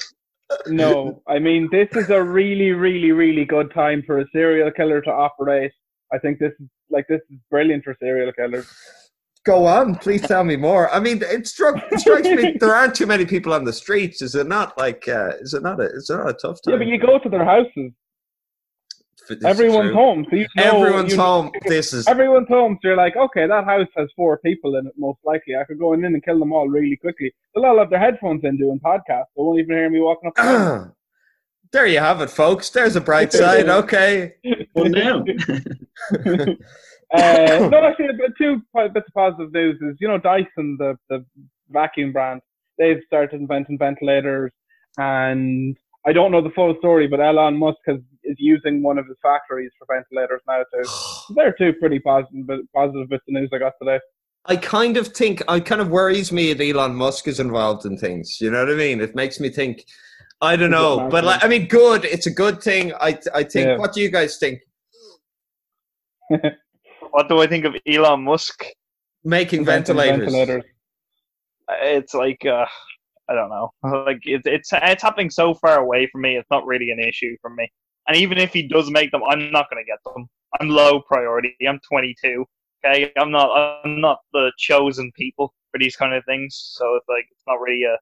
no. 0.67 1.23
I 1.27 1.39
mean, 1.41 1.69
this 1.73 1.89
is 1.97 2.11
a 2.11 2.23
really, 2.23 2.71
really, 2.73 3.13
really 3.13 3.45
good 3.45 3.73
time 3.75 4.03
for 4.07 4.21
a 4.21 4.27
serial 4.33 4.71
killer 4.71 5.01
to 5.03 5.11
operate. 5.11 5.73
I 6.13 6.19
think 6.19 6.39
this 6.39 6.53
is 6.61 6.69
like 6.91 7.07
this 7.09 7.21
is 7.31 7.39
brilliant 7.51 7.83
for 7.85 7.97
serial 8.01 8.33
killers. 8.33 8.69
Go 9.45 9.67
on, 9.67 9.95
please 9.97 10.23
tell 10.23 10.45
me 10.45 10.57
more. 10.57 10.91
I 10.93 11.01
mean, 11.01 11.23
it, 11.23 11.47
struck, 11.47 11.77
it 11.93 12.01
strikes 12.01 12.27
me 12.29 12.57
there 12.61 12.75
aren't 12.75 12.95
too 12.95 13.07
many 13.07 13.25
people 13.27 13.53
on 13.53 13.65
the 13.65 13.73
streets. 13.73 14.23
Is 14.23 14.35
it 14.35 14.47
not 14.47 14.77
like? 14.79 15.07
Uh, 15.09 15.33
is 15.41 15.55
it 15.55 15.63
not 15.63 15.81
a? 15.81 15.85
Is 15.85 16.11
it 16.11 16.17
not 16.17 16.29
a 16.31 16.35
tough 16.35 16.61
time? 16.63 16.73
Yeah, 16.73 16.79
but 16.79 16.87
you 16.87 16.99
go 16.99 17.19
to 17.19 17.29
their 17.29 17.45
houses. 17.45 17.93
This 19.27 19.43
Everyone's 19.43 19.87
true. 19.89 19.95
home. 19.95 20.27
So 20.29 20.37
you 20.37 20.47
know, 20.57 20.63
Everyone's 20.83 21.13
you 21.13 21.17
know- 21.17 21.23
home. 21.25 21.53
This 21.67 21.95
is 21.95 22.07
Everyone's 22.07 22.49
home. 22.49 22.79
So 22.83 22.89
you're 22.89 22.97
like, 22.97 23.17
okay, 23.17 23.47
that 23.47 23.65
house 23.65 23.89
has 23.97 24.09
four 24.17 24.37
people 24.39 24.77
in 24.77 24.87
it. 24.87 24.93
Most 24.99 25.19
likely, 25.25 25.57
I 25.57 25.65
could 25.65 25.79
go 25.79 25.95
in 25.95 26.05
and 26.05 26.23
kill 26.23 26.39
them 26.39 26.53
all 26.53 26.69
really 26.69 26.97
quickly. 26.97 27.33
They'll 27.55 27.65
all 27.65 27.79
have 27.79 27.89
their 27.89 28.01
headphones 28.01 28.45
in 28.45 28.59
doing 28.59 28.81
podcasts. 28.85 29.33
They 29.35 29.43
won't 29.43 29.61
even 29.61 29.77
hear 29.77 29.89
me 29.89 30.01
walking 30.01 30.29
up. 30.29 30.35
the 30.37 30.93
there 31.73 31.87
you 31.87 32.01
have 32.01 32.21
it, 32.21 32.29
folks. 32.29 32.69
There's 32.69 32.97
a 32.97 33.01
bright 33.01 33.33
side. 33.41 33.69
Okay. 33.71 34.35
Well, 34.75 34.91
now. 34.91 35.25
Uh, 37.15 37.69
no, 37.71 37.85
actually, 37.85 38.09
but 38.19 38.33
two 38.37 38.61
bits 38.93 39.07
of 39.07 39.15
positive 39.15 39.53
news 39.53 39.77
is 39.81 39.97
you 40.01 40.09
know 40.09 40.19
Dyson, 40.19 40.77
the 40.79 40.97
the 41.09 41.25
vacuum 41.71 42.13
brand, 42.13 42.41
they've 42.79 43.01
started 43.07 43.41
inventing 43.41 43.79
ventilators, 43.79 44.53
and 44.99 45.77
I 46.07 46.13
don't 46.13 46.33
know 46.33 46.43
the 46.43 46.51
full 46.51 46.75
story, 46.79 47.07
but 47.07 47.21
Elon 47.21 47.57
Musk 47.57 47.79
has 47.87 47.99
is 48.25 48.37
using 48.39 48.83
one 48.83 48.99
of 48.99 49.07
his 49.07 49.17
factories 49.23 49.71
for 49.79 49.87
ventilators 49.95 50.41
now 50.49 50.65
too. 50.75 50.85
So 50.85 51.35
They're 51.35 51.55
two 51.57 51.73
pretty 51.75 52.01
positive 52.01 52.47
bits 52.47 53.23
of 53.29 53.29
news 53.29 53.51
I 53.53 53.59
got 53.59 53.75
today. 53.81 54.01
I 54.47 54.57
kind 54.57 54.97
of 54.97 55.09
think 55.09 55.43
it 55.49 55.65
kind 55.65 55.81
of 55.81 55.89
worries 55.89 56.31
me 56.31 56.53
that 56.53 56.65
Elon 56.65 56.95
Musk 56.95 57.29
is 57.29 57.41
involved 57.41 57.87
in 57.87 57.97
things. 57.97 58.41
You 58.41 58.51
know 58.51 58.65
what 58.65 58.75
I 58.75 58.77
mean? 58.77 59.01
It 59.01 59.15
makes 59.15 59.41
me 59.41 59.49
think. 59.49 59.85
I 60.41 60.57
don't 60.57 60.73
know, 60.73 61.09
but 61.11 61.25
like, 61.25 61.43
I 61.43 61.49
mean, 61.49 61.69
good. 61.69 62.05
It's 62.05 62.27
a 62.27 62.31
good 62.31 62.63
thing. 62.63 62.93
I 62.95 63.19
I 63.35 63.45
think. 63.45 63.67
Yeah. 63.67 63.79
What 63.79 63.95
do 63.95 64.03
you 64.03 64.11
guys 64.11 64.37
think? 64.37 64.61
What 67.15 67.29
do 67.29 67.41
I 67.41 67.47
think 67.47 67.65
of 67.65 67.77
Elon 67.87 68.25
Musk? 68.25 68.65
Making 69.23 69.61
Inventing 69.61 69.95
ventilators. 69.95 70.65
It's 71.69 72.13
like 72.13 72.45
uh, 72.45 72.67
I 73.29 73.35
don't 73.35 73.51
know. 73.51 73.71
Like 74.05 74.19
it's 74.25 74.49
it's 74.49 74.71
it's 74.73 75.03
happening 75.03 75.31
so 75.31 75.55
far 75.55 75.79
away 75.79 76.09
from 76.11 76.23
me. 76.23 76.37
It's 76.37 76.51
not 76.51 76.67
really 76.67 76.91
an 76.91 76.99
issue 76.99 77.37
for 77.41 77.51
me. 77.51 77.71
And 78.09 78.17
even 78.17 78.37
if 78.37 78.53
he 78.53 78.67
does 78.67 78.91
make 78.91 79.13
them, 79.13 79.23
I'm 79.29 79.53
not 79.53 79.71
going 79.71 79.81
to 79.81 79.87
get 79.87 80.01
them. 80.05 80.27
I'm 80.59 80.69
low 80.69 81.03
priority. 81.03 81.55
I'm 81.69 81.79
22. 81.89 82.45
Okay, 82.85 83.13
I'm 83.17 83.31
not. 83.31 83.49
I'm 83.85 84.01
not 84.01 84.19
the 84.33 84.51
chosen 84.59 85.13
people 85.15 85.55
for 85.71 85.79
these 85.79 85.95
kind 85.95 86.15
of 86.15 86.25
things. 86.25 86.73
So 86.77 86.97
it's 86.97 87.09
like 87.09 87.27
it's 87.31 87.45
not 87.47 87.61
really 87.61 87.85
a. 87.85 87.97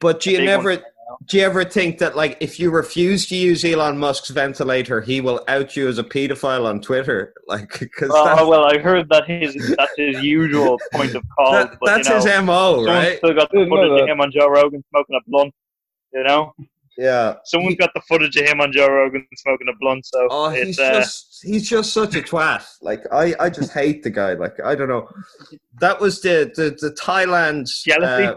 But 0.00 0.20
do 0.20 0.30
you 0.30 0.38
big 0.38 0.46
never 0.46 0.70
one. 0.70 0.82
do 1.26 1.38
you 1.38 1.44
ever 1.44 1.64
think 1.64 1.98
that 1.98 2.16
like 2.16 2.36
if 2.40 2.60
you 2.60 2.70
refuse 2.70 3.26
to 3.28 3.36
use 3.36 3.64
Elon 3.64 3.98
Musk's 3.98 4.30
ventilator, 4.30 5.00
he 5.00 5.20
will 5.20 5.42
out 5.48 5.76
you 5.76 5.88
as 5.88 5.98
a 5.98 6.04
pedophile 6.04 6.66
on 6.66 6.80
Twitter? 6.80 7.34
Like 7.48 7.78
because 7.78 8.10
Oh 8.12 8.46
well, 8.48 8.64
I 8.66 8.78
heard 8.78 9.08
that 9.08 9.26
his 9.26 9.54
that's 9.76 9.92
his 9.96 10.22
usual 10.22 10.78
point 10.92 11.14
of 11.14 11.22
call. 11.36 11.52
that, 11.52 11.78
but, 11.80 11.86
that's 11.86 12.08
you 12.08 12.14
know, 12.14 12.20
his 12.20 12.42
mo, 12.44 12.74
someone's 12.76 12.86
right? 12.88 13.16
still 13.18 13.34
got 13.34 13.50
the 13.50 13.66
footage 13.70 14.02
of 14.02 14.08
him 14.08 14.20
on 14.20 14.30
Joe 14.30 14.48
Rogan 14.48 14.84
smoking 14.90 15.16
a 15.16 15.30
blunt. 15.30 15.54
You 16.12 16.24
know, 16.24 16.52
Yeah. 16.98 17.36
someone's 17.46 17.76
got 17.76 17.90
the 17.94 18.02
footage 18.02 18.36
of 18.36 18.46
him 18.46 18.60
on 18.60 18.70
Joe 18.70 18.86
Rogan 18.88 19.26
smoking 19.36 19.68
a 19.68 19.76
blunt. 19.80 20.04
So 20.04 20.28
Oh, 20.30 20.50
it's 20.50 20.66
he's 20.66 20.78
uh, 20.78 20.92
just 20.92 21.38
he's 21.42 21.68
just 21.70 21.94
such 21.94 22.14
a 22.16 22.20
twat. 22.20 22.64
Like 22.82 23.02
I, 23.10 23.34
I 23.40 23.48
just 23.48 23.72
hate 23.72 24.02
the 24.02 24.10
guy. 24.10 24.34
Like 24.34 24.56
I 24.62 24.74
don't 24.74 24.88
know. 24.90 25.08
That 25.80 25.98
was 26.00 26.20
the 26.20 26.52
the, 26.54 26.76
the 26.78 26.94
Thailand 26.94 27.66
Jealousy? 27.82 28.24
uh, 28.26 28.36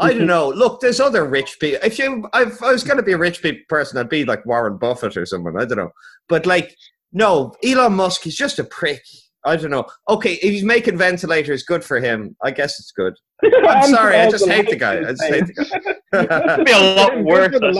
I 0.00 0.12
don't 0.12 0.26
know. 0.26 0.48
Look, 0.48 0.80
there's 0.80 1.00
other 1.00 1.24
rich 1.26 1.58
people. 1.60 1.78
If 1.82 1.98
you, 1.98 2.28
if 2.34 2.62
I 2.62 2.72
was 2.72 2.82
going 2.82 2.96
to 2.96 3.02
be 3.02 3.12
a 3.12 3.18
rich 3.18 3.44
person, 3.68 3.98
I'd 3.98 4.08
be 4.08 4.24
like 4.24 4.44
Warren 4.44 4.78
Buffett 4.78 5.16
or 5.16 5.26
someone. 5.26 5.56
I 5.60 5.64
don't 5.64 5.78
know. 5.78 5.92
But 6.28 6.44
like, 6.46 6.76
No, 7.12 7.54
Elon 7.64 7.94
Musk, 7.94 8.26
is 8.26 8.36
just 8.36 8.58
a 8.58 8.64
prick. 8.64 9.02
I 9.46 9.56
don't 9.56 9.70
know. 9.70 9.86
Okay, 10.08 10.34
if 10.34 10.40
he's 10.52 10.64
making 10.64 10.98
ventilators, 10.98 11.62
good 11.62 11.84
for 11.84 12.00
him. 12.00 12.36
I 12.42 12.50
guess 12.50 12.78
it's 12.80 12.90
good. 12.90 13.14
I'm 13.66 13.88
sorry, 13.90 14.16
I 14.16 14.28
just 14.30 14.48
hate 14.48 14.68
the 14.68 14.76
guy. 14.76 14.98
I 14.98 15.12
just 15.12 15.22
hate 15.22 15.46
the 15.46 15.52
guy. 15.54 16.52
It'd 16.54 16.66
be 16.66 16.72
a 16.72 16.94
lot 16.96 17.22
worse, 17.22 17.54
I 17.54 17.72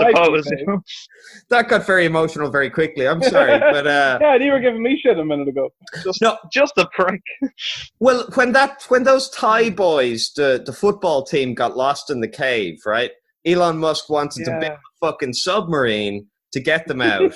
suppose. 0.42 1.08
that 1.50 1.68
got 1.68 1.87
very 1.87 2.04
emotional 2.06 2.50
very 2.50 2.70
quickly. 2.70 3.08
I'm 3.08 3.23
sorry, 3.23 3.58
but 3.58 3.87
uh, 3.87 4.18
yeah, 4.20 4.37
you 4.37 4.52
were 4.52 4.61
giving 4.61 4.82
me 4.82 4.99
shit 5.02 5.18
a 5.18 5.25
minute 5.25 5.49
ago. 5.49 5.70
Just, 6.04 6.23
No. 6.23 6.37
just 6.52 6.75
a 6.76 6.88
prick. 6.94 7.23
well, 8.00 8.28
when 8.35 8.52
that 8.52 8.85
when 8.88 9.02
those 9.02 9.28
Thai 9.30 9.70
boys, 9.70 10.32
the 10.37 10.62
the 10.64 10.73
football 10.73 11.25
team, 11.25 11.54
got 11.54 11.76
lost 11.76 12.11
in 12.11 12.20
the 12.20 12.28
cave, 12.28 12.78
right? 12.87 13.11
Elon 13.44 13.78
Musk 13.78 14.08
wanted 14.11 14.44
to 14.44 14.50
build 14.61 14.73
a 14.73 14.78
fucking 15.00 15.32
submarine 15.32 16.26
to 16.52 16.61
get 16.61 16.87
them 16.87 17.00
out, 17.02 17.32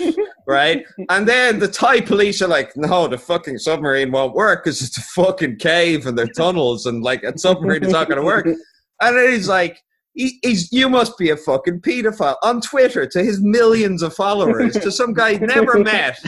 right? 0.47 0.85
And 1.09 1.29
then 1.29 1.59
the 1.59 1.69
Thai 1.69 2.01
police 2.01 2.43
are 2.43 2.49
like, 2.49 2.77
"No, 2.77 3.07
the 3.09 3.19
fucking 3.19 3.59
submarine 3.59 4.11
won't 4.13 4.35
work 4.35 4.65
because 4.65 4.83
it's 4.83 4.99
a 4.99 5.03
fucking 5.03 5.57
cave 5.59 6.07
and 6.07 6.17
there 6.17 6.27
are 6.27 6.33
tunnels, 6.37 6.87
and 6.87 7.03
like 7.03 7.23
a 7.23 7.37
submarine 7.39 7.85
is 7.85 7.93
not 7.93 8.09
going 8.09 8.19
to 8.19 8.25
work." 8.25 8.47
And 8.47 9.17
then 9.17 9.33
he's 9.33 9.49
like, 9.49 9.81
he, 10.13 10.39
"He's 10.43 10.71
you 10.73 10.89
must 10.89 11.17
be 11.19 11.31
a 11.31 11.37
fucking 11.37 11.81
pedophile 11.81 12.37
on 12.43 12.61
Twitter 12.61 13.07
to 13.07 13.23
his 13.23 13.41
millions 13.41 14.03
of 14.03 14.15
followers 14.15 14.75
to 14.75 14.91
some 14.91 15.15
guy 15.15 15.35
he 15.35 15.39
never 15.39 15.79
met 15.85 16.19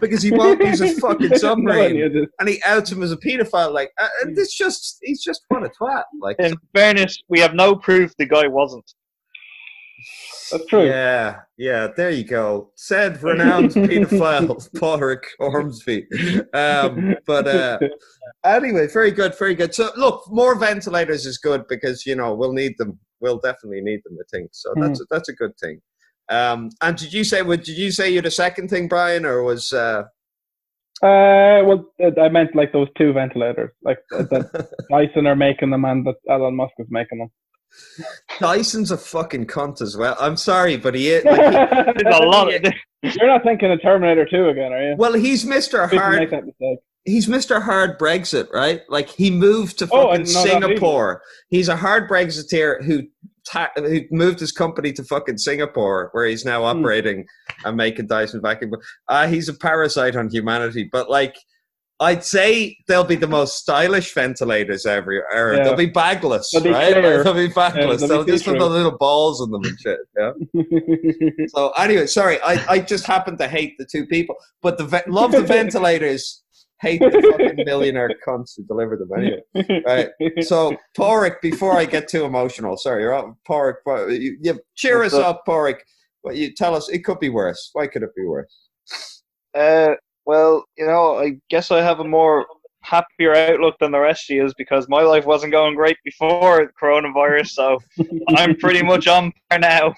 because 0.00 0.22
he 0.22 0.30
won't 0.30 0.60
use 0.62 0.80
his 0.80 0.98
fucking 0.98 1.36
submarine." 1.36 2.02
idea 2.02 2.26
and 2.38 2.48
he 2.48 2.62
outs 2.64 2.92
him 2.92 3.02
as 3.02 3.12
a 3.12 3.16
paedophile. 3.16 3.72
Like, 3.72 3.90
uh, 3.98 4.08
and 4.22 4.36
it's 4.38 4.56
just 4.56 4.98
he's 5.02 5.22
just 5.22 5.42
what 5.48 5.64
a 5.64 5.70
twat. 5.70 6.04
Like, 6.20 6.36
In 6.38 6.54
fairness, 6.74 7.18
we 7.28 7.40
have 7.40 7.54
no 7.54 7.74
proof 7.74 8.12
the 8.18 8.26
guy 8.26 8.46
wasn't. 8.46 8.84
That's 10.52 10.66
true. 10.66 10.86
yeah, 10.86 11.40
yeah. 11.56 11.88
There 11.96 12.10
you 12.10 12.24
go. 12.24 12.70
Said 12.76 13.22
renowned 13.22 13.70
paedophile 13.70 14.68
Pauric 14.80 15.24
Ormsby. 15.40 16.06
Um, 16.54 17.16
but 17.26 17.48
uh, 17.48 17.78
anyway, 18.44 18.86
very 18.86 19.10
good, 19.10 19.36
very 19.38 19.54
good. 19.54 19.74
So 19.74 19.90
look, 19.96 20.24
more 20.30 20.54
ventilators 20.54 21.26
is 21.26 21.38
good 21.38 21.66
because 21.68 22.06
you 22.06 22.14
know 22.14 22.34
we'll 22.34 22.52
need 22.52 22.76
them. 22.78 22.98
We'll 23.20 23.38
definitely 23.38 23.80
need 23.80 24.00
them. 24.04 24.16
I 24.20 24.24
think 24.30 24.50
so. 24.52 24.72
That's 24.76 25.00
a, 25.00 25.04
that's 25.10 25.28
a 25.28 25.34
good 25.34 25.56
thing. 25.58 25.80
Um, 26.28 26.70
and 26.80 26.96
did 26.96 27.12
you 27.12 27.24
say? 27.24 27.42
Did 27.42 27.68
you 27.68 27.90
say? 27.90 28.10
you're 28.10 28.22
the 28.22 28.30
second 28.30 28.68
thing, 28.68 28.88
Brian, 28.88 29.24
or 29.24 29.42
was? 29.42 29.72
Uh, 29.72 30.04
Uh, 31.02 31.58
well, 31.66 31.84
uh, 32.00 32.20
I 32.20 32.28
meant 32.28 32.54
like 32.54 32.72
those 32.72 32.88
two 32.96 33.12
ventilators, 33.12 33.70
like 33.82 33.98
that 34.10 34.68
Dyson 34.90 35.26
are 35.26 35.34
making 35.34 35.70
them 35.70 35.84
and 35.84 36.06
that 36.06 36.14
Elon 36.30 36.54
Musk 36.54 36.74
is 36.78 36.86
making 36.90 37.18
them. 37.18 37.28
Dyson's 38.40 38.90
a 38.90 38.96
fucking 38.96 39.46
cunt 39.46 39.80
as 39.82 39.96
well. 39.96 40.16
I'm 40.20 40.36
sorry, 40.36 40.76
but 40.76 40.94
he 40.94 41.10
is. 41.10 41.24
Like, 41.24 41.36
he- 41.40 41.92
There's 42.02 42.16
a 42.16 42.22
lot 42.24 42.52
of 42.52 42.62
You're 43.02 43.26
not 43.26 43.42
thinking 43.44 43.70
of 43.70 43.80
Terminator 43.82 44.26
2 44.28 44.48
again, 44.48 44.72
are 44.72 44.90
you? 44.90 44.96
well, 44.96 45.12
he's 45.14 45.44
Mr. 45.44 45.88
Didn't 45.88 46.00
Hard 46.02 46.18
make 46.18 46.30
that 46.30 46.46
mistake. 46.46 46.78
he's 47.04 47.26
Mr. 47.26 47.62
Hard 47.62 47.98
Brexit, 47.98 48.50
right? 48.52 48.82
Like 48.88 49.08
he 49.08 49.30
moved 49.30 49.78
to 49.80 49.88
Oh, 49.92 50.08
fucking 50.08 50.24
didn't 50.24 50.34
know 50.34 50.42
that 50.44 50.48
either. 50.56 50.66
Singapore. 50.66 51.22
He's 51.50 51.68
a 51.68 51.76
hard 51.76 52.08
Brexiteer 52.08 52.82
who 52.84 53.02
ta- 53.46 53.72
who 53.76 54.00
moved 54.10 54.40
his 54.40 54.52
company 54.52 54.92
to 54.94 55.04
fucking 55.04 55.38
Singapore, 55.38 56.08
where 56.12 56.26
he's 56.26 56.44
now 56.44 56.60
Hmm. 56.60 56.78
operating 56.78 57.26
and 57.64 57.76
making 57.76 58.06
Dyson 58.06 58.40
vacuum. 58.40 58.72
Uh, 59.08 59.26
he's 59.28 59.48
a 59.48 59.54
parasite 59.54 60.16
on 60.16 60.28
humanity. 60.30 60.88
But 60.90 61.10
like, 61.10 61.36
I'd 62.02 62.24
say 62.24 62.76
they'll 62.88 63.04
be 63.04 63.14
the 63.16 63.26
most 63.28 63.56
stylish 63.58 64.12
ventilators 64.12 64.84
ever. 64.86 65.24
ever. 65.32 65.54
Yeah. 65.54 65.62
They'll 65.64 65.76
be 65.76 65.86
bagless, 65.86 66.50
They'll 66.52 66.62
be 66.62 66.70
right? 66.70 66.92
clear. 66.92 67.22
They'll 67.24 67.34
be 67.34 67.48
bagless. 67.48 68.00
they'll 68.00 68.08
they'll 68.08 68.24
just 68.24 68.44
have 68.44 68.58
the 68.58 68.66
little 68.68 68.96
balls 68.98 69.40
in 69.40 69.50
them 69.50 69.62
and 69.64 69.78
shit. 69.80 69.98
Yeah. 70.18 70.32
So 71.54 71.70
anyway, 71.78 72.06
sorry, 72.06 72.38
I, 72.42 72.54
I 72.74 72.78
just 72.80 73.06
happen 73.06 73.36
to 73.38 73.48
hate 73.48 73.74
the 73.78 73.86
two 73.90 74.06
people, 74.06 74.34
but 74.62 74.78
the 74.78 74.84
ve- 74.84 75.08
love 75.08 75.32
the 75.32 75.42
ventilators, 75.42 76.42
hate 76.80 77.00
the 77.00 77.10
fucking 77.38 77.64
millionaire 77.64 78.10
cunts 78.26 78.52
who 78.56 78.64
deliver 78.64 78.96
them 78.96 79.10
anyway. 79.16 79.82
Right. 79.86 80.44
So 80.44 80.76
Pauric, 80.96 81.40
before 81.40 81.76
I 81.76 81.84
get 81.84 82.08
too 82.08 82.24
emotional, 82.24 82.76
sorry, 82.76 83.02
you're 83.02 83.14
up, 83.14 83.36
Pauric. 83.46 83.76
but 83.84 84.08
You, 84.10 84.36
you 84.40 84.60
cheer 84.74 84.98
What's 85.00 85.14
us 85.14 85.20
up? 85.20 85.36
up, 85.36 85.42
Pauric. 85.46 85.84
Well, 86.24 86.34
you 86.34 86.52
tell 86.54 86.74
us 86.74 86.88
it 86.88 87.00
could 87.04 87.18
be 87.20 87.28
worse. 87.28 87.70
Why 87.72 87.86
could 87.86 88.02
it 88.02 88.14
be 88.16 88.24
worse? 88.24 88.52
Uh, 89.54 89.60
well, 89.60 89.90
you 89.90 89.92
know, 89.92 89.98
I 91.22 91.36
guess 91.50 91.70
I 91.70 91.80
have 91.82 92.00
a 92.00 92.04
more 92.04 92.46
happier 92.82 93.34
outlook 93.34 93.76
than 93.80 93.92
the 93.92 94.00
rest 94.00 94.28
of 94.28 94.34
you 94.36 94.44
is 94.44 94.54
because 94.54 94.88
my 94.88 95.02
life 95.02 95.24
wasn't 95.24 95.52
going 95.52 95.76
great 95.76 95.96
before 96.04 96.66
the 96.66 96.72
coronavirus, 96.80 97.48
so 97.50 97.78
I'm 98.36 98.56
pretty 98.56 98.82
much 98.82 99.06
on 99.06 99.32
par 99.48 99.58
now. 99.60 99.94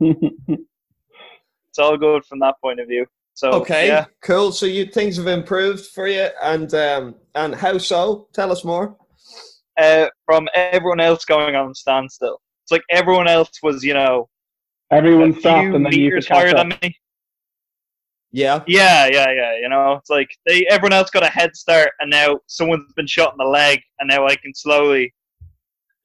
It's 0.00 1.78
all 1.78 1.96
good 1.96 2.24
from 2.24 2.40
that 2.40 2.56
point 2.62 2.80
of 2.80 2.88
view. 2.88 3.06
So 3.34 3.52
Okay, 3.52 3.86
yeah, 3.88 4.06
cool. 4.22 4.52
So 4.52 4.66
you 4.66 4.86
things 4.86 5.16
have 5.16 5.26
improved 5.28 5.86
for 5.86 6.08
you, 6.08 6.28
and 6.42 6.72
um, 6.74 7.14
and 7.34 7.54
how 7.54 7.78
so? 7.78 8.28
Tell 8.32 8.50
us 8.50 8.64
more. 8.64 8.96
uh, 9.78 10.08
from 10.26 10.48
everyone 10.54 11.00
else 11.00 11.24
going 11.24 11.56
on 11.56 11.74
standstill. 11.74 12.40
It's 12.64 12.72
like 12.72 12.82
everyone 12.90 13.28
else 13.28 13.50
was, 13.62 13.82
you 13.82 13.94
know, 13.94 14.28
Everyone 14.90 15.30
a 15.30 15.40
stopped 15.40 15.74
and 15.74 15.86
then 15.86 15.92
you 15.92 16.10
could 16.10 16.26
catch 16.26 16.36
higher 16.36 16.56
up. 16.56 16.68
than 16.68 16.78
me. 16.82 16.96
Yeah. 18.32 18.62
Yeah, 18.66 19.06
yeah, 19.06 19.32
yeah. 19.32 19.56
You 19.60 19.68
know, 19.68 19.94
it's 19.94 20.10
like 20.10 20.30
they 20.46 20.64
everyone 20.70 20.92
else 20.92 21.10
got 21.10 21.22
a 21.24 21.28
head 21.30 21.56
start, 21.56 21.90
and 22.00 22.10
now 22.10 22.38
someone's 22.46 22.92
been 22.94 23.06
shot 23.06 23.32
in 23.32 23.38
the 23.38 23.44
leg, 23.50 23.80
and 23.98 24.08
now 24.08 24.26
I 24.26 24.36
can 24.36 24.54
slowly 24.54 25.12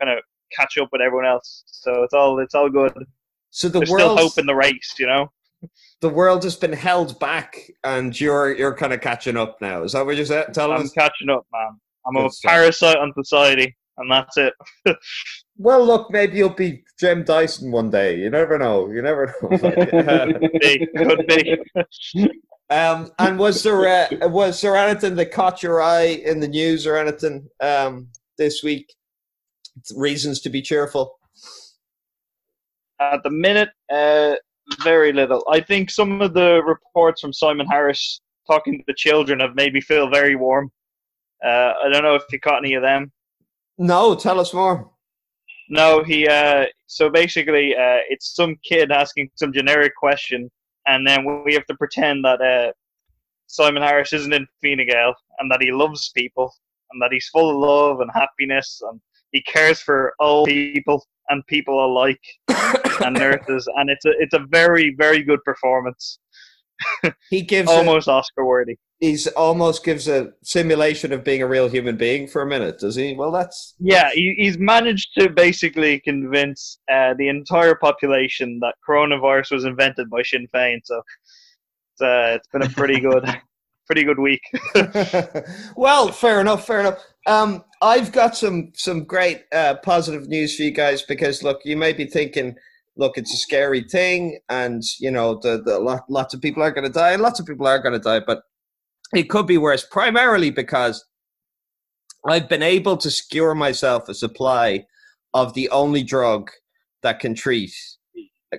kind 0.01 0.11
of 0.17 0.23
catch 0.55 0.77
up 0.77 0.89
with 0.91 1.01
everyone 1.01 1.25
else. 1.25 1.63
So 1.67 2.03
it's 2.03 2.13
all 2.13 2.39
it's 2.39 2.55
all 2.55 2.69
good. 2.69 2.93
So 3.51 3.69
the 3.69 3.79
There's 3.79 3.89
still 3.89 4.17
hope 4.17 4.37
in 4.37 4.45
the 4.45 4.55
race, 4.55 4.95
you 4.97 5.07
know. 5.07 5.31
the 6.01 6.09
world 6.09 6.43
has 6.43 6.55
been 6.55 6.73
held 6.73 7.19
back, 7.19 7.57
and 7.83 8.19
you're 8.19 8.55
you're 8.55 8.75
kind 8.75 8.91
of 8.93 9.01
catching 9.01 9.37
up 9.37 9.61
now. 9.61 9.83
Is 9.83 9.93
that 9.93 10.05
what 10.05 10.15
you're 10.17 10.25
sa- 10.25 10.45
telling 10.45 10.77
I'm 10.77 10.83
us? 10.83 10.91
catching 10.91 11.29
up, 11.29 11.45
man. 11.53 11.79
I'm 12.07 12.15
a 12.17 12.29
stuff. 12.29 12.51
parasite 12.51 12.97
on 12.97 13.13
society, 13.13 13.75
and 13.97 14.11
that's 14.11 14.37
it. 14.37 14.53
Well, 15.57 15.85
look, 15.85 16.11
maybe 16.11 16.37
you'll 16.37 16.49
be 16.49 16.83
Jim 16.99 17.23
Dyson 17.23 17.71
one 17.71 17.89
day. 17.89 18.17
You 18.17 18.29
never 18.29 18.57
know. 18.57 18.89
You 18.89 19.01
never 19.01 19.33
know. 19.41 19.49
Be, 20.59 20.87
could 20.97 21.27
be. 21.27 21.57
um, 22.69 23.11
and 23.19 23.39
was 23.39 23.63
there 23.63 23.87
uh, 23.87 24.27
was 24.27 24.59
there 24.61 24.75
anything 24.75 25.15
that 25.15 25.31
caught 25.31 25.63
your 25.63 25.81
eye 25.81 26.21
in 26.25 26.39
the 26.39 26.47
news 26.47 26.85
or 26.85 26.97
anything 26.97 27.47
um, 27.61 28.07
this 28.37 28.63
week? 28.63 28.93
Reasons 29.95 30.41
to 30.41 30.49
be 30.49 30.61
cheerful. 30.61 31.19
At 32.99 33.23
the 33.23 33.29
minute, 33.29 33.69
uh, 33.91 34.35
very 34.83 35.11
little. 35.11 35.45
I 35.49 35.59
think 35.59 35.89
some 35.89 36.21
of 36.21 36.33
the 36.33 36.61
reports 36.65 37.21
from 37.21 37.33
Simon 37.33 37.67
Harris 37.67 38.21
talking 38.47 38.77
to 38.77 38.83
the 38.87 38.93
children 38.93 39.39
have 39.39 39.55
made 39.55 39.73
me 39.73 39.81
feel 39.81 40.09
very 40.09 40.35
warm. 40.35 40.71
Uh, 41.43 41.73
I 41.83 41.89
don't 41.91 42.03
know 42.03 42.15
if 42.15 42.23
you 42.31 42.39
caught 42.39 42.63
any 42.63 42.73
of 42.73 42.81
them. 42.81 43.11
No, 43.77 44.15
tell 44.15 44.39
us 44.39 44.53
more. 44.53 44.89
No, 45.69 46.03
he. 46.03 46.27
Uh, 46.27 46.65
so 46.87 47.09
basically, 47.09 47.73
uh, 47.75 47.99
it's 48.09 48.35
some 48.35 48.55
kid 48.63 48.91
asking 48.91 49.29
some 49.35 49.51
generic 49.51 49.95
question, 49.95 50.49
and 50.87 51.07
then 51.07 51.43
we 51.43 51.53
have 51.53 51.65
to 51.65 51.75
pretend 51.75 52.23
that 52.23 52.41
uh, 52.41 52.71
Simon 53.47 53.83
Harris 53.83 54.13
isn't 54.13 54.33
in 54.33 54.47
Fine 54.61 54.85
Gael 54.87 55.15
and 55.39 55.51
that 55.51 55.61
he 55.61 55.71
loves 55.71 56.11
people 56.15 56.53
and 56.91 57.01
that 57.01 57.11
he's 57.11 57.29
full 57.29 57.49
of 57.49 57.57
love 57.57 57.99
and 58.01 58.09
happiness 58.13 58.81
and 58.89 58.99
he 59.31 59.41
cares 59.41 59.79
for 59.79 60.13
all 60.19 60.45
people 60.45 61.03
and 61.29 61.45
people 61.47 61.85
alike 61.85 62.21
and 63.03 63.17
nurses, 63.17 63.67
and 63.75 63.89
it's 63.89 64.05
a 64.05 64.11
it's 64.19 64.33
a 64.33 64.45
very 64.49 64.95
very 64.97 65.23
good 65.23 65.43
performance, 65.43 66.19
He 67.29 67.41
gives 67.41 67.69
almost 67.69 68.07
Oscar 68.07 68.45
worthy. 68.45 68.77
he's 68.99 69.27
almost 69.27 69.83
gives 69.83 70.07
a 70.07 70.33
simulation 70.43 71.11
of 71.11 71.23
being 71.23 71.41
a 71.41 71.47
real 71.47 71.67
human 71.67 71.97
being 71.97 72.27
for 72.27 72.41
a 72.41 72.45
minute, 72.45 72.79
does 72.79 72.95
he? 72.95 73.13
Well, 73.13 73.31
that's 73.31 73.75
Yeah, 73.79 74.09
he, 74.13 74.35
he's 74.37 74.57
managed 74.57 75.13
to 75.17 75.29
basically 75.29 75.99
convince 75.99 76.79
uh, 76.91 77.13
the 77.17 77.27
entire 77.27 77.75
population 77.75 78.59
that 78.61 78.75
coronavirus 78.87 79.51
was 79.51 79.65
invented 79.65 80.09
by 80.09 80.23
Sinn 80.23 80.47
Féin. 80.53 80.79
So 80.83 81.01
it's, 81.93 82.01
uh, 82.01 82.37
it's 82.37 82.47
been 82.47 82.63
a 82.63 82.69
pretty 82.69 82.99
good, 82.99 83.25
pretty 83.85 84.03
good 84.03 84.19
week. 84.19 84.41
well, 85.75 86.11
fair 86.11 86.41
enough, 86.41 86.65
fair 86.65 86.81
enough. 86.81 87.03
Um, 87.27 87.63
I've 87.81 88.11
got 88.11 88.37
some 88.37 88.71
some 88.75 89.03
great 89.03 89.45
uh, 89.51 89.75
positive 89.83 90.27
news 90.27 90.55
for 90.55 90.63
you 90.63 90.71
guys 90.71 91.01
because 91.01 91.43
look, 91.43 91.61
you 91.65 91.75
may 91.75 91.93
be 91.93 92.05
thinking, 92.05 92.55
look, 92.97 93.17
it's 93.17 93.33
a 93.33 93.37
scary 93.37 93.83
thing, 93.83 94.39
and 94.49 94.83
you 94.99 95.11
know, 95.11 95.39
the, 95.41 95.61
the 95.63 95.79
lot, 95.79 96.03
lots 96.09 96.33
of 96.33 96.41
people 96.41 96.63
are 96.63 96.71
going 96.71 96.87
to 96.87 96.93
die, 96.93 97.11
and 97.11 97.21
lots 97.21 97.39
of 97.39 97.45
people 97.45 97.67
are 97.67 97.79
going 97.81 97.93
to 97.93 97.99
die, 97.99 98.21
but 98.25 98.41
it 99.13 99.29
could 99.29 99.47
be 99.47 99.57
worse. 99.57 99.85
Primarily 99.89 100.49
because 100.49 101.05
I've 102.27 102.49
been 102.49 102.63
able 102.63 102.97
to 102.97 103.11
secure 103.11 103.53
myself 103.53 104.09
a 104.09 104.13
supply 104.13 104.85
of 105.33 105.53
the 105.53 105.69
only 105.69 106.03
drug 106.03 106.49
that 107.03 107.19
can 107.19 107.35
treat 107.35 107.71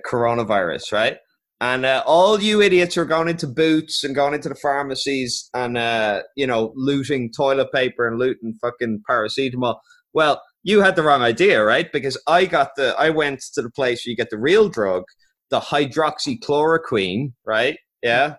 coronavirus, 0.05 0.91
right? 0.91 1.17
And 1.59 1.85
uh, 1.85 2.03
all 2.05 2.39
you 2.39 2.61
idiots 2.61 2.97
are 2.97 3.05
going 3.05 3.27
into 3.27 3.47
boots 3.47 4.03
and 4.03 4.13
going 4.13 4.35
into 4.35 4.49
the 4.49 4.55
pharmacies 4.55 5.49
and 5.55 5.77
uh, 5.77 6.21
you 6.35 6.45
know 6.45 6.71
looting 6.75 7.31
toilet 7.35 7.71
paper 7.73 8.07
and 8.07 8.19
looting 8.19 8.53
fucking 8.61 9.01
paracetamol. 9.09 9.79
Well, 10.13 10.41
you 10.67 10.81
had 10.81 10.97
the 10.97 11.01
wrong 11.01 11.21
idea, 11.21 11.63
right? 11.63 11.89
Because 11.93 12.21
I 12.27 12.45
got 12.45 12.75
the 12.75 12.93
I 12.99 13.09
went 13.09 13.41
to 13.53 13.61
the 13.61 13.69
place 13.69 14.05
where 14.05 14.11
you 14.11 14.17
get 14.17 14.29
the 14.29 14.37
real 14.37 14.67
drug, 14.67 15.05
the 15.49 15.61
hydroxychloroquine, 15.61 17.31
right? 17.45 17.77
Yeah, 18.03 18.35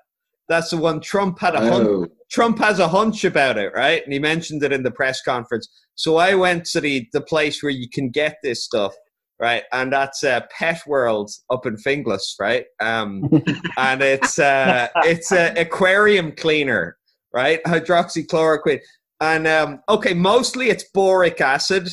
That's 0.47 0.71
the 0.71 0.77
one 0.77 1.01
Trump 1.01 1.41
had 1.41 1.55
a 1.55 1.61
hunch. 1.61 1.89
Oh, 1.89 2.07
Trump 2.31 2.59
has 2.59 2.81
a 2.81 2.89
hunch 2.89 3.25
about 3.25 3.57
it, 3.57 3.73
right? 3.75 4.05
And 4.05 4.13
he 4.13 4.19
mentioned 4.19 4.63
it 4.63 4.73
in 4.73 4.83
the 4.83 4.91
press 4.91 5.23
conference. 5.23 5.67
So 5.95 6.17
I 6.17 6.35
went 6.35 6.67
to 6.67 6.83
the 6.83 7.09
the 7.15 7.23
place 7.23 7.63
where 7.63 7.73
you 7.73 7.89
can 7.89 8.11
get 8.11 8.37
this 8.43 8.63
stuff, 8.63 8.95
right? 9.41 9.63
And 9.73 9.91
that's 9.91 10.23
uh, 10.23 10.43
Pet 10.51 10.83
World 10.87 11.31
up 11.51 11.65
in 11.65 11.77
Finglas, 11.77 12.35
right? 12.39 12.67
Um, 12.79 13.23
and 13.79 14.03
it's 14.03 14.39
uh, 14.39 14.89
it's 14.97 15.33
an 15.33 15.57
aquarium 15.57 16.33
cleaner, 16.33 16.99
right? 17.33 17.65
Hydroxychloroquine, 17.65 18.81
and 19.23 19.47
um, 19.47 19.81
okay, 19.89 20.13
mostly 20.13 20.69
it's 20.69 20.85
boric 20.93 21.41
acid. 21.41 21.89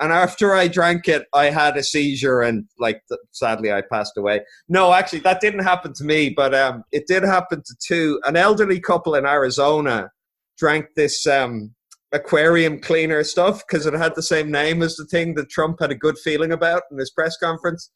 And 0.00 0.12
after 0.12 0.54
I 0.54 0.68
drank 0.68 1.08
it, 1.08 1.26
I 1.34 1.46
had 1.46 1.76
a 1.76 1.82
seizure, 1.82 2.40
and 2.40 2.64
like 2.78 3.02
sadly, 3.32 3.72
I 3.72 3.82
passed 3.82 4.16
away. 4.16 4.42
No, 4.68 4.92
actually, 4.92 5.20
that 5.20 5.40
didn't 5.40 5.64
happen 5.64 5.92
to 5.94 6.04
me, 6.04 6.30
but 6.30 6.54
um, 6.54 6.84
it 6.92 7.06
did 7.08 7.24
happen 7.24 7.62
to 7.64 7.74
two. 7.84 8.20
An 8.24 8.36
elderly 8.36 8.80
couple 8.80 9.16
in 9.16 9.26
Arizona 9.26 10.10
drank 10.56 10.86
this 10.94 11.26
um, 11.26 11.74
aquarium 12.12 12.80
cleaner 12.80 13.24
stuff 13.24 13.62
because 13.66 13.86
it 13.86 13.94
had 13.94 14.14
the 14.14 14.22
same 14.22 14.50
name 14.50 14.82
as 14.82 14.96
the 14.96 15.04
thing 15.06 15.34
that 15.34 15.50
Trump 15.50 15.78
had 15.80 15.90
a 15.90 15.96
good 15.96 16.18
feeling 16.18 16.52
about 16.52 16.82
in 16.90 16.98
his 16.98 17.10
press 17.10 17.36
conference. 17.36 17.90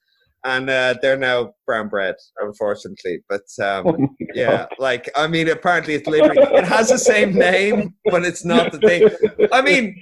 And 0.44 0.68
uh, 0.68 0.96
they're 1.00 1.16
now 1.16 1.52
brown 1.66 1.88
bread, 1.88 2.16
unfortunately. 2.40 3.20
But 3.28 3.42
um, 3.62 4.16
yeah, 4.34 4.66
like 4.80 5.08
I 5.14 5.28
mean, 5.28 5.48
apparently 5.48 5.94
it's 5.94 6.08
literally 6.08 6.42
it 6.58 6.64
has 6.64 6.88
the 6.88 6.98
same 6.98 7.32
name, 7.32 7.94
but 8.06 8.24
it's 8.24 8.44
not 8.44 8.72
the 8.72 8.80
thing. 8.80 9.08
I 9.52 9.62
mean, 9.62 9.94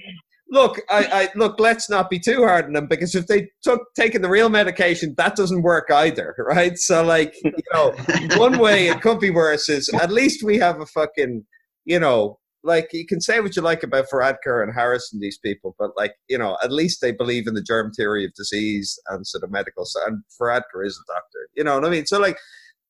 look, 0.51 0.79
I, 0.89 1.05
I 1.05 1.29
look. 1.35 1.59
Let's 1.59 1.89
not 1.89 2.09
be 2.09 2.19
too 2.19 2.43
hard 2.45 2.65
on 2.65 2.73
them 2.73 2.87
because 2.87 3.15
if 3.15 3.25
they 3.27 3.49
took 3.63 3.81
taking 3.95 4.21
the 4.21 4.29
real 4.29 4.49
medication, 4.49 5.15
that 5.17 5.35
doesn't 5.35 5.63
work 5.63 5.89
either, 5.89 6.35
right? 6.47 6.77
So, 6.77 7.03
like, 7.03 7.33
you 7.43 7.51
know, 7.73 7.95
one 8.35 8.59
way 8.59 8.89
it 8.89 9.01
could 9.01 9.19
be 9.19 9.31
worse 9.31 9.69
is 9.69 9.89
at 9.89 10.11
least 10.11 10.43
we 10.43 10.59
have 10.59 10.79
a 10.79 10.85
fucking, 10.85 11.45
you 11.85 11.99
know, 11.99 12.37
like 12.63 12.89
you 12.93 13.07
can 13.07 13.21
say 13.21 13.39
what 13.39 13.55
you 13.55 13.61
like 13.63 13.81
about 13.81 14.05
Varadkar 14.13 14.61
and 14.61 14.73
Harris 14.73 15.09
and 15.11 15.21
these 15.21 15.39
people, 15.39 15.75
but 15.79 15.91
like, 15.97 16.13
you 16.27 16.37
know, 16.37 16.57
at 16.63 16.71
least 16.71 17.01
they 17.01 17.11
believe 17.11 17.47
in 17.47 17.55
the 17.55 17.63
germ 17.63 17.91
theory 17.91 18.23
of 18.23 18.33
disease 18.35 18.99
and 19.07 19.25
sort 19.25 19.43
of 19.43 19.49
medical. 19.49 19.83
And 20.05 20.21
Varadkar 20.39 20.85
is 20.85 21.01
a 21.01 21.11
doctor, 21.11 21.49
you 21.55 21.63
know 21.63 21.75
what 21.75 21.85
I 21.85 21.89
mean? 21.89 22.05
So, 22.05 22.19
like, 22.19 22.37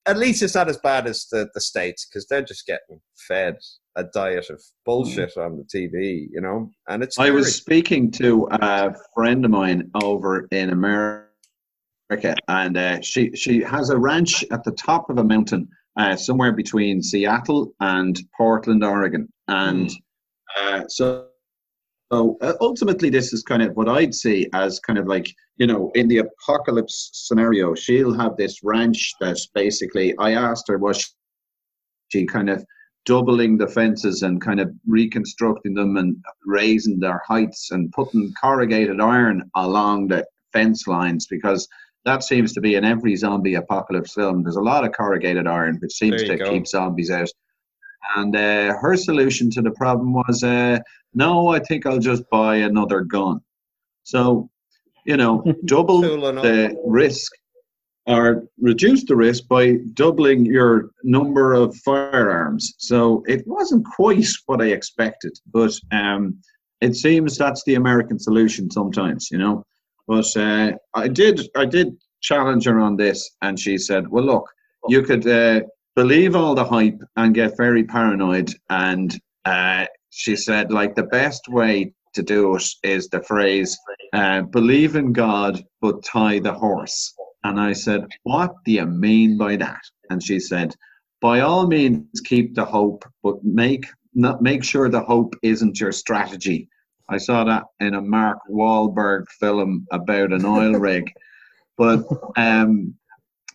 at 0.07 0.17
least 0.17 0.41
it's 0.41 0.55
not 0.55 0.69
as 0.69 0.77
bad 0.77 1.07
as 1.07 1.27
the, 1.31 1.49
the 1.53 1.61
states 1.61 2.05
because 2.05 2.27
they're 2.27 2.41
just 2.41 2.65
getting 2.65 2.99
fed 3.27 3.57
a 3.95 4.03
diet 4.03 4.49
of 4.49 4.61
bullshit 4.85 5.35
on 5.37 5.57
the 5.57 5.63
TV, 5.63 6.27
you 6.31 6.41
know, 6.41 6.71
and 6.87 7.03
it's. 7.03 7.19
I 7.19 7.29
was 7.29 7.55
speaking 7.55 8.09
to 8.11 8.47
a 8.51 8.95
friend 9.13 9.43
of 9.43 9.51
mine 9.51 9.91
over 10.01 10.47
in 10.51 10.69
America, 10.69 11.25
and 12.47 12.77
uh, 12.77 13.01
she 13.01 13.35
she 13.35 13.61
has 13.61 13.89
a 13.89 13.97
ranch 13.97 14.45
at 14.51 14.63
the 14.63 14.71
top 14.71 15.09
of 15.09 15.17
a 15.17 15.23
mountain, 15.23 15.67
uh, 15.97 16.15
somewhere 16.15 16.53
between 16.53 17.01
Seattle 17.01 17.73
and 17.81 18.19
Portland, 18.37 18.83
Oregon, 18.83 19.27
and 19.47 19.91
uh, 20.57 20.83
so. 20.87 21.27
So 22.11 22.37
uh, 22.41 22.53
ultimately, 22.59 23.09
this 23.09 23.31
is 23.31 23.41
kind 23.41 23.61
of 23.61 23.75
what 23.77 23.87
I'd 23.87 24.13
see 24.13 24.49
as 24.53 24.79
kind 24.79 24.99
of 24.99 25.07
like 25.07 25.33
you 25.57 25.67
know 25.67 25.91
in 25.95 26.07
the 26.07 26.19
apocalypse 26.19 27.09
scenario. 27.13 27.73
She'll 27.73 28.13
have 28.13 28.35
this 28.35 28.63
ranch 28.63 29.13
that's 29.19 29.47
basically. 29.47 30.15
I 30.17 30.33
asked 30.33 30.67
her 30.67 30.77
was 30.77 31.15
she 32.09 32.25
kind 32.25 32.49
of 32.49 32.65
doubling 33.05 33.57
the 33.57 33.67
fences 33.67 34.21
and 34.21 34.41
kind 34.41 34.59
of 34.59 34.71
reconstructing 34.85 35.73
them 35.73 35.97
and 35.97 36.17
raising 36.45 36.99
their 36.99 37.21
heights 37.25 37.71
and 37.71 37.91
putting 37.93 38.33
corrugated 38.39 38.99
iron 38.99 39.49
along 39.55 40.09
the 40.09 40.25
fence 40.53 40.87
lines 40.87 41.25
because 41.27 41.67
that 42.05 42.23
seems 42.23 42.53
to 42.53 42.61
be 42.61 42.75
in 42.75 42.83
every 42.83 43.15
zombie 43.15 43.55
apocalypse 43.55 44.13
film. 44.13 44.43
There's 44.43 44.55
a 44.55 44.61
lot 44.61 44.83
of 44.83 44.91
corrugated 44.91 45.47
iron, 45.47 45.77
which 45.81 45.93
seems 45.93 46.23
to 46.23 46.35
go. 46.35 46.49
keep 46.49 46.67
zombies 46.67 47.09
out. 47.11 47.29
And 48.15 48.35
uh, 48.35 48.75
her 48.77 48.95
solution 48.95 49.49
to 49.51 49.61
the 49.61 49.71
problem 49.71 50.13
was, 50.13 50.43
uh, 50.43 50.79
no, 51.13 51.49
I 51.49 51.59
think 51.59 51.85
I'll 51.85 51.99
just 51.99 52.29
buy 52.29 52.57
another 52.57 53.01
gun. 53.01 53.41
So, 54.03 54.49
you 55.05 55.17
know, 55.17 55.43
double 55.65 56.01
Tooling 56.01 56.35
the 56.35 56.75
risk 56.85 57.31
or 58.07 58.43
reduce 58.59 59.05
the 59.05 59.15
risk 59.15 59.47
by 59.47 59.77
doubling 59.93 60.45
your 60.45 60.89
number 61.03 61.53
of 61.53 61.75
firearms. 61.77 62.73
So 62.77 63.23
it 63.27 63.45
wasn't 63.45 63.85
quite 63.85 64.27
what 64.47 64.61
I 64.61 64.67
expected, 64.67 65.37
but 65.53 65.73
um, 65.91 66.37
it 66.81 66.95
seems 66.95 67.37
that's 67.37 67.63
the 67.65 67.75
American 67.75 68.19
solution 68.19 68.71
sometimes, 68.71 69.29
you 69.31 69.37
know. 69.37 69.63
But 70.07 70.35
uh, 70.35 70.73
I 70.95 71.07
did, 71.07 71.41
I 71.55 71.65
did 71.65 71.95
challenge 72.21 72.65
her 72.65 72.79
on 72.79 72.97
this, 72.97 73.29
and 73.43 73.59
she 73.59 73.77
said, 73.77 74.07
"Well, 74.07 74.25
look, 74.25 74.49
you 74.87 75.03
could 75.03 75.27
uh, 75.27 75.61
believe 75.95 76.35
all 76.35 76.55
the 76.55 76.65
hype 76.65 77.01
and 77.15 77.35
get 77.35 77.57
very 77.57 77.83
paranoid." 77.83 78.53
And 78.69 79.19
uh, 79.45 79.85
she 80.09 80.35
said, 80.35 80.71
like 80.71 80.95
the 80.95 81.03
best 81.03 81.47
way 81.47 81.93
to 82.13 82.21
do 82.21 82.55
it 82.55 82.67
is 82.83 83.07
the 83.09 83.23
phrase, 83.23 83.77
uh, 84.13 84.41
"Believe 84.41 84.95
in 84.95 85.13
God, 85.13 85.63
but 85.81 86.03
tie 86.03 86.39
the 86.39 86.53
horse." 86.53 87.13
And 87.43 87.59
I 87.59 87.73
said, 87.73 88.07
What 88.23 88.53
do 88.65 88.71
you 88.71 88.85
mean 88.85 89.37
by 89.37 89.55
that? 89.57 89.81
And 90.09 90.21
she 90.21 90.39
said, 90.39 90.75
By 91.21 91.41
all 91.41 91.67
means, 91.67 92.21
keep 92.21 92.55
the 92.55 92.65
hope, 92.65 93.05
but 93.23 93.43
make 93.43 93.85
not 94.13 94.41
make 94.41 94.63
sure 94.63 94.89
the 94.89 95.03
hope 95.03 95.35
isn't 95.41 95.79
your 95.79 95.91
strategy. 95.91 96.67
I 97.09 97.17
saw 97.17 97.43
that 97.45 97.63
in 97.79 97.95
a 97.95 98.01
Mark 98.01 98.39
Wahlberg 98.49 99.27
film 99.39 99.87
about 99.91 100.33
an 100.33 100.45
oil 100.45 100.73
rig. 100.73 101.11
But 101.77 102.05
um, 102.37 102.93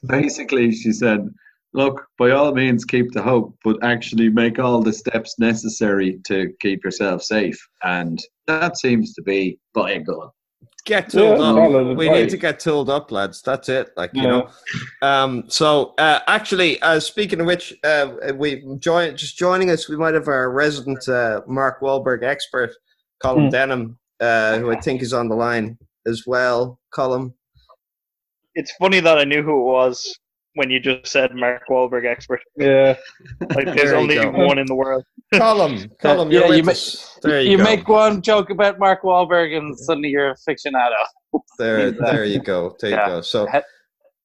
basically, 0.07 0.72
she 0.72 0.92
said, 0.92 1.29
Look, 1.77 2.07
by 2.19 2.31
all 2.31 2.55
means, 2.55 2.87
keep 2.87 3.12
the 3.12 3.21
hope, 3.23 3.55
but 3.62 3.77
actually 3.85 4.31
make 4.31 4.59
all 4.59 4.83
the 4.83 4.95
steps 4.95 5.39
necessary 5.39 6.19
to 6.27 6.51
keep 6.61 6.83
yourself 6.83 7.23
safe. 7.23 7.59
And 7.83 8.19
that 8.47 8.79
seems 8.79 9.12
to 9.15 9.23
be 9.23 9.59
buy 9.75 9.93
a 9.93 10.01
gun. 10.01 10.31
get 10.87 11.11
tooled 11.11 11.39
Yeah, 11.41 11.45
up. 11.51 11.97
We 11.99 12.07
advice. 12.07 12.11
need 12.23 12.31
to 12.31 12.37
get 12.39 12.61
tooled 12.61 12.89
up, 12.89 13.11
lads. 13.11 13.43
That's 13.43 13.69
it. 13.69 13.91
Like 13.97 14.12
you 14.15 14.23
Yeah. 14.23 14.29
know. 14.29 14.49
Um, 15.03 15.45
so 15.49 15.95
uh, 15.99 16.21
actually, 16.29 16.81
uh, 16.81 16.99
speaking 17.01 17.41
of 17.41 17.47
which, 17.47 17.75
uh, 17.85 18.12
we 18.37 18.65
join 18.79 19.15
just 19.17 19.37
joining 19.37 19.71
us. 19.71 19.89
We 19.89 19.97
might 19.99 20.15
have 20.15 20.29
our 20.29 20.51
resident 20.51 21.07
uh, 21.09 21.43
Mark 21.47 21.81
Wahlberg 21.83 22.23
expert, 22.23 22.71
Colin 23.21 23.45
Hmm. 23.47 23.51
Denham, 23.51 23.99
uh, 24.21 24.59
who 24.59 24.71
I 24.71 24.81
think 24.81 25.03
is 25.03 25.12
on 25.12 25.29
the 25.29 25.35
line 25.37 25.77
as 26.07 26.23
well. 26.27 26.81
Colin. 26.95 27.35
It's 28.55 28.73
funny 28.77 29.01
that 29.01 29.19
I 29.19 29.25
knew 29.25 29.43
who 29.43 29.61
it 29.61 29.65
was 29.73 30.19
when 30.57 30.71
you 30.71 30.81
just 30.81 31.07
said 31.07 31.35
Mark 31.35 31.62
Wahlberg 31.71 32.07
expert. 32.07 32.40
Yeah. 32.57 32.97
Like 33.55 33.66
there's 33.66 33.90
There 33.90 33.97
only 33.97 34.16
go. 34.16 34.31
one 34.31 34.59
in 34.59 34.66
the 34.66 34.75
world. 34.75 35.05
Colin, 35.35 35.90
Colin, 36.01 36.31
yeah, 36.33 36.47
you're 36.47 36.55
you 36.57 36.62
ma- 36.64 36.73
There 37.23 37.40
you, 37.42 37.51
You 37.53 37.59
make 37.59 37.88
one 37.88 38.23
joke 38.23 38.51
about 38.51 38.79
Mark 38.79 39.03
Wahlberg 39.03 39.57
and 39.57 39.79
suddenly 39.79 40.09
you're 40.09 40.31
a 40.31 40.35
fictionado. 40.49 40.95
there, 41.59 41.90
there 41.92 42.25
you 42.25 42.40
go. 42.40 42.75
There 42.81 42.90
you 42.90 42.97
go. 42.97 43.21
So 43.21 43.47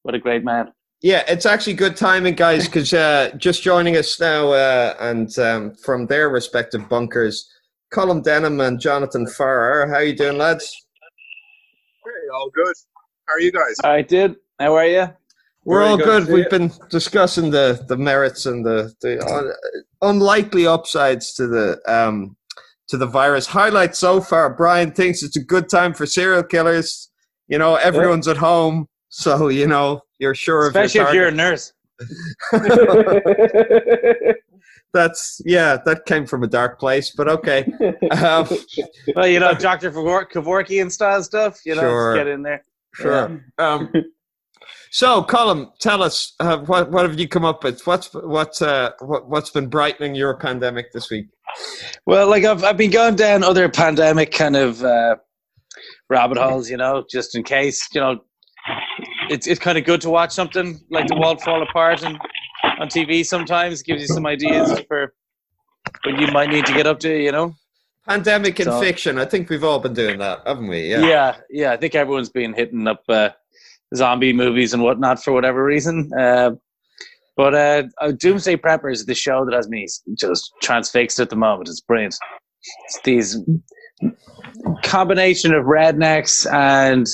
What 0.03 0.15
a 0.15 0.19
great 0.19 0.43
man. 0.43 0.71
Yeah, 1.01 1.23
it's 1.27 1.45
actually 1.47 1.73
good 1.73 1.95
timing, 1.97 2.35
guys, 2.35 2.67
because 2.67 2.93
uh, 2.93 3.31
just 3.37 3.63
joining 3.63 3.97
us 3.97 4.19
now 4.19 4.49
uh, 4.51 4.95
and 4.99 5.37
um, 5.39 5.73
from 5.75 6.05
their 6.05 6.29
respective 6.29 6.87
bunkers, 6.87 7.49
Colin 7.91 8.21
Denham 8.21 8.61
and 8.61 8.79
Jonathan 8.79 9.25
Farrer. 9.27 9.89
How 9.91 9.99
you 9.99 10.15
doing, 10.15 10.37
lads? 10.37 10.71
Hey, 12.05 12.11
all 12.35 12.49
good. 12.53 12.73
How 13.27 13.33
are 13.33 13.39
you 13.39 13.51
guys? 13.51 13.75
I 13.83 14.03
did. 14.03 14.35
How 14.59 14.75
are 14.75 14.85
you? 14.85 15.07
We're 15.63 15.83
all 15.83 15.97
good 15.97 16.25
good. 16.25 16.33
We've 16.33 16.45
you. 16.45 16.49
been 16.49 16.71
discussing 16.89 17.51
the, 17.51 17.83
the 17.87 17.97
merits 17.97 18.45
and 18.47 18.65
the, 18.65 18.93
the 19.01 19.23
un- 19.23 19.53
unlikely 20.01 20.65
upsides 20.65 21.33
to 21.35 21.47
the 21.47 21.79
um, 21.87 22.35
to 22.87 22.97
the 22.97 23.05
virus. 23.05 23.45
Highlight 23.45 23.95
so 23.95 24.21
far: 24.21 24.53
Brian 24.55 24.91
thinks 24.91 25.21
it's 25.23 25.35
a 25.35 25.43
good 25.43 25.69
time 25.69 25.93
for 25.93 26.05
serial 26.05 26.43
killers. 26.43 27.09
You 27.47 27.57
know, 27.59 27.75
everyone's 27.75 28.27
at 28.27 28.37
home, 28.37 28.87
so 29.09 29.49
you 29.49 29.67
know 29.67 30.01
you're 30.19 30.33
sure 30.35 30.67
of 30.67 30.73
your 30.73 30.83
Especially 30.83 31.09
if 31.09 31.13
you're 31.15 31.27
a 31.27 31.31
nurse. 31.31 31.73
That's 34.93 35.41
yeah, 35.45 35.77
that 35.85 36.05
came 36.05 36.25
from 36.25 36.43
a 36.43 36.47
dark 36.47 36.79
place, 36.79 37.11
but 37.15 37.29
okay. 37.29 37.65
Um, 38.11 38.45
Well, 39.15 39.27
you 39.27 39.39
know, 39.39 39.53
Dr. 39.53 39.89
Kavor- 39.91 40.29
Kevorkian 40.29 40.91
style 40.91 41.23
stuff, 41.23 41.59
you 41.65 41.75
know, 41.75 41.81
Sure. 41.81 42.15
just 42.15 42.25
get 42.25 42.33
in 42.33 42.41
there. 42.43 42.63
Sure. 42.93 43.41
Um, 43.57 43.89
so, 44.91 45.23
Colin, 45.23 45.69
tell 45.79 46.03
us 46.03 46.33
uh, 46.39 46.57
what 46.59 46.91
what 46.91 47.07
have 47.07 47.19
you 47.19 47.27
come 47.27 47.45
up 47.45 47.63
with? 47.63 47.85
What's 47.85 48.13
what's 48.13 48.61
uh, 48.61 48.91
what, 48.99 49.29
what's 49.29 49.49
been 49.49 49.67
brightening 49.67 50.15
your 50.15 50.35
pandemic 50.37 50.91
this 50.91 51.09
week? 51.09 51.27
Well, 52.05 52.29
like 52.29 52.43
I've 52.43 52.63
I've 52.63 52.77
been 52.77 52.91
going 52.91 53.15
down 53.15 53.43
other 53.43 53.67
pandemic 53.69 54.31
kind 54.31 54.55
of 54.55 54.83
uh, 54.83 55.15
rabbit 56.09 56.37
holes, 56.37 56.69
you 56.69 56.77
know, 56.77 57.03
just 57.09 57.35
in 57.35 57.43
case, 57.43 57.87
you 57.93 58.01
know, 58.01 58.19
it's 59.29 59.47
it's 59.47 59.59
kind 59.59 59.77
of 59.77 59.85
good 59.85 60.01
to 60.01 60.09
watch 60.09 60.31
something 60.31 60.79
like 60.89 61.07
the 61.07 61.15
world 61.15 61.41
fall 61.41 61.61
apart 61.63 62.03
and 62.03 62.17
on 62.79 62.87
TV 62.89 63.25
sometimes 63.25 63.81
gives 63.81 64.01
you 64.01 64.07
some 64.07 64.25
ideas 64.25 64.79
for 64.87 65.13
what 66.03 66.19
you 66.19 66.27
might 66.27 66.49
need 66.49 66.65
to 66.65 66.73
get 66.73 66.85
up 66.87 66.99
to, 66.99 67.15
you 67.17 67.31
know. 67.31 67.53
Pandemic 68.07 68.59
and 68.59 68.65
So- 68.69 68.79
fiction. 68.79 69.17
I 69.19 69.25
think 69.25 69.49
we've 69.49 69.63
all 69.63 69.79
been 69.79 69.93
doing 69.93 70.19
that, 70.19 70.39
haven't 70.45 70.67
we? 70.67 70.89
Yeah, 70.89 70.99
Yeah. 71.07 71.35
yeah. 71.49 71.71
I 71.71 71.77
think 71.77 71.95
everyone's 71.95 72.29
been 72.29 72.53
hitting 72.53 72.87
up 72.87 73.03
uh, 73.07 73.29
zombie 73.95 74.33
movies 74.33 74.73
and 74.73 74.83
whatnot 74.83 75.23
for 75.23 75.31
whatever 75.33 75.63
reason. 75.63 76.09
Uh, 76.17 76.51
But 77.37 77.55
uh, 77.55 77.83
uh, 78.01 78.11
Doomsday 78.11 78.57
Preppers 78.57 78.93
is 78.93 79.05
the 79.05 79.15
show 79.15 79.45
that 79.45 79.53
has 79.55 79.67
me 79.69 79.87
just 80.19 80.51
transfixed 80.61 81.19
at 81.19 81.29
the 81.29 81.35
moment. 81.35 81.69
It's 81.69 81.81
brilliant. 81.81 82.15
It's 82.85 82.99
these 83.03 83.37
combination 84.83 85.53
of 85.53 85.65
rednecks 85.65 86.45
and 86.51 87.07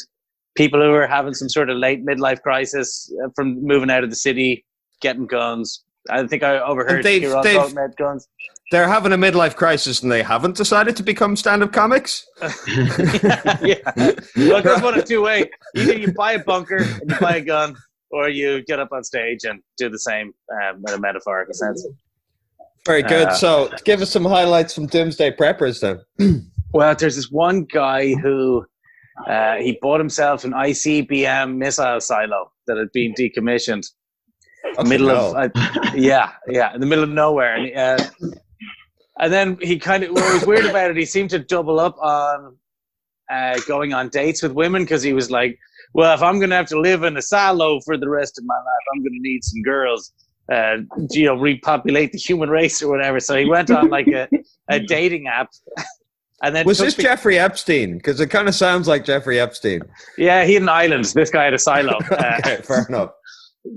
people 0.56 0.82
who 0.82 0.92
are 0.94 1.08
having 1.08 1.34
some 1.34 1.50
sort 1.50 1.70
of 1.70 1.78
late 1.78 2.06
midlife 2.06 2.42
crisis 2.42 3.12
uh, 3.24 3.30
from 3.36 3.64
moving 3.66 3.90
out 3.92 4.04
of 4.04 4.10
the 4.10 4.16
city, 4.16 4.66
getting 5.02 5.28
guns. 5.28 5.84
I 6.10 6.26
think 6.26 6.42
I 6.44 6.60
overheard 6.60 7.04
They've- 7.04 7.22
they've- 7.44 7.96
guns. 7.98 8.28
They're 8.72 8.88
having 8.88 9.14
a 9.14 9.18
midlife 9.18 9.56
crisis 9.56 10.04
and 10.04 10.12
they 10.12 10.24
haven't 10.24 10.58
decided 10.58 10.98
to 10.98 11.04
become 11.04 11.38
stand-up 11.38 11.72
comics. 11.72 12.28
yeah. 12.42 13.78
Well, 13.96 14.58
it 14.58 14.64
goes 14.64 14.82
one 14.82 15.00
of 15.00 15.06
two 15.06 15.22
ways. 15.24 15.46
Either 15.76 15.98
you 15.98 16.14
buy 16.14 16.34
a 16.34 16.44
bunker 16.44 16.78
and 16.78 17.10
you 17.10 17.18
buy 17.20 17.38
a 17.38 17.42
gun, 17.42 17.76
or 18.12 18.30
you 18.30 18.64
get 18.64 18.80
up 18.80 18.90
on 18.92 19.04
stage 19.04 19.44
and 19.44 19.62
do 19.78 19.90
the 19.90 20.00
same 20.00 20.34
um, 20.52 20.84
in 20.88 20.94
a 20.94 21.00
metaphorical 21.00 21.54
sense. 21.54 21.86
Very 22.86 23.04
good. 23.04 23.28
Uh, 23.28 23.34
so, 23.34 23.70
give 23.84 24.02
us 24.02 24.12
some 24.12 24.26
highlights 24.26 24.74
from 24.74 24.88
Doomsday 24.88 25.32
Preppers 25.32 25.82
then. 25.82 26.44
Well, 26.74 26.94
there's 26.96 27.16
this 27.16 27.32
one 27.32 27.64
guy 27.64 28.14
who 28.16 28.66
uh, 29.26 29.56
he 29.56 29.80
bought 29.82 30.02
himself 30.02 30.44
an 30.44 30.52
ICBM 30.52 31.56
missile 31.56 32.02
silo 32.02 32.52
that 32.68 32.78
had 32.78 32.92
been 32.92 33.14
decommissioned. 33.14 33.90
middle 34.84 35.10
of 35.10 35.36
uh, 35.36 35.50
yeah, 35.96 36.34
yeah, 36.50 36.74
in 36.74 36.82
the 36.82 36.86
middle 36.86 37.06
of 37.06 37.10
nowhere, 37.10 37.56
and, 37.56 38.02
uh, 38.02 38.06
and 39.20 39.32
then 39.34 39.58
he 39.62 39.78
kind 39.80 40.04
of 40.04 40.12
what 40.12 40.34
was 40.34 40.46
weird 40.46 40.66
about 40.66 40.92
it. 40.92 40.98
He 40.98 41.06
seemed 41.06 41.30
to 41.32 41.40
double 41.40 41.80
up 41.80 41.98
on 42.00 42.56
uh, 43.32 43.60
going 43.68 43.94
on 43.94 44.10
dates 44.10 44.42
with 44.44 44.54
women 44.54 44.84
because 44.84 45.04
he 45.04 45.14
was 45.14 45.30
like, 45.32 45.58
"Well, 45.94 46.14
if 46.14 46.22
I'm 46.22 46.40
going 46.40 46.50
to 46.52 46.56
have 46.56 46.68
to 46.68 46.80
live 46.80 47.04
in 47.04 47.18
a 47.18 47.22
silo 47.22 47.80
for 47.86 47.98
the 47.98 48.10
rest 48.10 48.38
of 48.38 48.46
my 48.46 48.56
life, 48.56 48.86
I'm 48.94 49.02
going 49.02 49.14
to 49.14 49.20
need 49.22 49.44
some 49.44 49.62
girls." 49.64 50.14
Uh, 50.50 50.78
you 51.12 51.26
know, 51.26 51.36
repopulate 51.36 52.14
the 52.14 52.18
human 52.18 52.50
race 52.50 52.82
or 52.82 52.90
whatever. 52.90 53.20
So 53.20 53.36
he 53.36 53.44
went 53.44 53.70
on 53.70 53.90
like 53.90 54.08
a, 54.08 54.30
a 54.70 54.80
dating 54.88 55.28
app, 55.28 55.50
and 56.42 56.56
then 56.56 56.66
Was 56.66 56.78
this 56.78 56.96
the- 56.96 57.04
Jeffrey 57.04 57.38
Epstein? 57.38 57.98
Because 57.98 58.22
it 58.22 58.28
kind 58.28 58.48
of 58.48 58.56
sounds 58.56 58.88
like 58.88 59.04
Jeffrey 59.04 59.42
Epstein. 59.42 59.82
Yeah, 60.18 60.46
he 60.46 60.54
had 60.54 60.64
an 60.64 60.70
island. 60.70 61.04
This 61.04 61.30
guy 61.32 61.44
had 61.44 61.54
a 61.54 61.60
silo. 61.60 61.98
Uh, 62.10 62.36
okay, 62.40 62.62
fair 62.64 62.86
enough. 62.88 63.12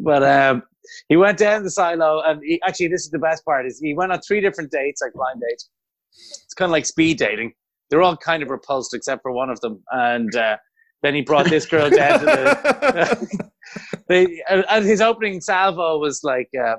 but 0.00 0.22
um, 0.22 0.62
he 1.08 1.16
went 1.16 1.38
down 1.38 1.62
the 1.62 1.70
silo, 1.70 2.22
and 2.26 2.40
he, 2.42 2.60
actually, 2.66 2.88
this 2.88 3.02
is 3.02 3.10
the 3.10 3.18
best 3.18 3.44
part: 3.44 3.66
is 3.66 3.80
he 3.80 3.94
went 3.94 4.12
on 4.12 4.20
three 4.20 4.40
different 4.40 4.70
dates, 4.70 5.00
like 5.02 5.12
blind 5.12 5.40
dates. 5.40 5.70
It's 6.12 6.54
kind 6.54 6.68
of 6.68 6.72
like 6.72 6.86
speed 6.86 7.18
dating. 7.18 7.52
They're 7.88 8.02
all 8.02 8.16
kind 8.16 8.42
of 8.42 8.50
repulsed 8.50 8.94
except 8.94 9.22
for 9.22 9.32
one 9.32 9.50
of 9.50 9.60
them, 9.60 9.82
and 9.90 10.34
uh, 10.34 10.56
then 11.02 11.14
he 11.14 11.22
brought 11.22 11.48
this 11.48 11.66
girl 11.66 11.90
down 11.90 12.20
to 12.20 12.24
the. 12.24 13.50
they, 14.08 14.42
and 14.48 14.64
and 14.68 14.84
his 14.84 15.00
opening 15.00 15.40
salvo 15.40 15.98
was 15.98 16.22
like, 16.22 16.48
uh, 16.60 16.76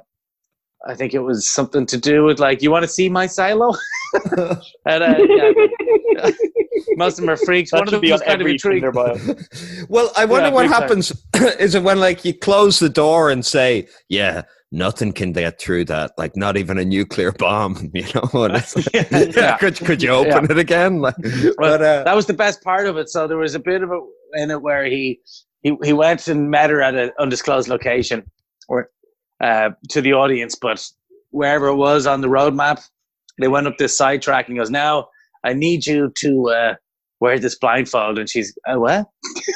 I 0.88 0.96
think 0.96 1.14
it 1.14 1.20
was 1.20 1.50
something 1.50 1.86
to 1.88 1.98
do 1.98 2.24
with 2.24 2.40
like, 2.40 2.62
"You 2.62 2.72
want 2.72 2.84
to 2.84 2.90
see 2.90 3.10
my 3.10 3.28
silo?" 3.28 3.76
and 4.86 5.04
uh, 5.04 5.16
yeah, 5.28 5.52
most 6.98 7.14
of 7.20 7.26
them 7.26 7.30
are 7.30 7.38
freaks. 7.38 7.72
That 7.72 7.78
one 7.80 7.88
of 7.88 7.92
them 7.92 8.02
be 8.02 8.12
was 8.12 8.22
on 8.22 8.28
kind 8.28 8.42
of 8.42 8.46
every 8.46 8.54
intrigued. 8.54 8.86
Well, 9.90 10.12
I 10.16 10.26
wonder 10.26 10.50
Yeah, 10.50 10.54
what 10.54 10.68
happens. 10.68 11.12
is 11.60 11.76
it 11.76 11.84
when 11.84 12.00
like 12.00 12.24
you 12.26 12.34
close 12.34 12.80
the 12.80 12.90
door 12.90 13.30
and 13.30 13.46
say, 13.46 13.88
"Yeah, 14.10 14.44
nothing 14.72 15.12
can 15.14 15.32
get 15.34 15.60
through 15.60 15.86
that. 15.86 16.12
Like 16.18 16.36
not 16.36 16.58
even 16.58 16.78
a 16.78 16.86
nuclear 16.86 17.32
bomb." 17.32 17.92
You 17.94 18.06
know, 18.16 18.44
and 18.44 18.56
it's 18.56 18.76
like, 18.76 19.36
Yeah. 19.36 19.58
could 19.58 19.76
could 19.78 20.02
you 20.02 20.10
open 20.12 20.46
Yeah. 20.46 20.52
it 20.52 20.58
again? 20.58 21.00
Like, 21.00 21.16
Well, 21.24 21.54
but 21.58 21.82
uh, 21.82 22.04
that 22.04 22.16
was 22.16 22.26
the 22.26 22.34
best 22.34 22.64
part 22.64 22.88
of 22.88 22.98
it. 22.98 23.10
So 23.10 23.28
there 23.28 23.38
was 23.38 23.56
a 23.56 23.60
bit 23.60 23.84
of 23.84 23.92
it 23.92 24.02
in 24.42 24.52
it 24.52 24.62
where 24.62 24.86
he 24.86 25.20
he, 25.64 25.78
he 25.84 25.94
went 25.94 26.28
and 26.28 26.50
met 26.50 26.70
her 26.70 26.82
at 26.82 26.96
an 26.96 27.12
undisclosed 27.20 27.68
location 27.70 28.24
or 28.68 28.90
uh, 29.42 29.72
to 29.90 30.02
the 30.02 30.14
audience, 30.14 30.56
but 30.56 30.84
wherever 31.32 31.68
it 31.68 31.76
was 31.76 32.06
on 32.08 32.22
the 32.22 32.28
roadmap, 32.28 32.82
they 33.40 33.48
went 33.48 33.68
up 33.68 33.78
this 33.78 33.98
sidetrack 33.98 34.48
and 34.48 34.58
goes, 34.58 34.70
"Now 34.70 35.08
I 35.44 35.54
need 35.54 35.86
you 35.86 36.12
to 36.18 36.50
uh, 36.50 36.76
wear 37.20 37.40
this 37.40 37.58
blindfold." 37.58 38.20
And 38.20 38.30
she's, 38.30 38.56
uh, 38.68 38.80
"What? 38.80 39.08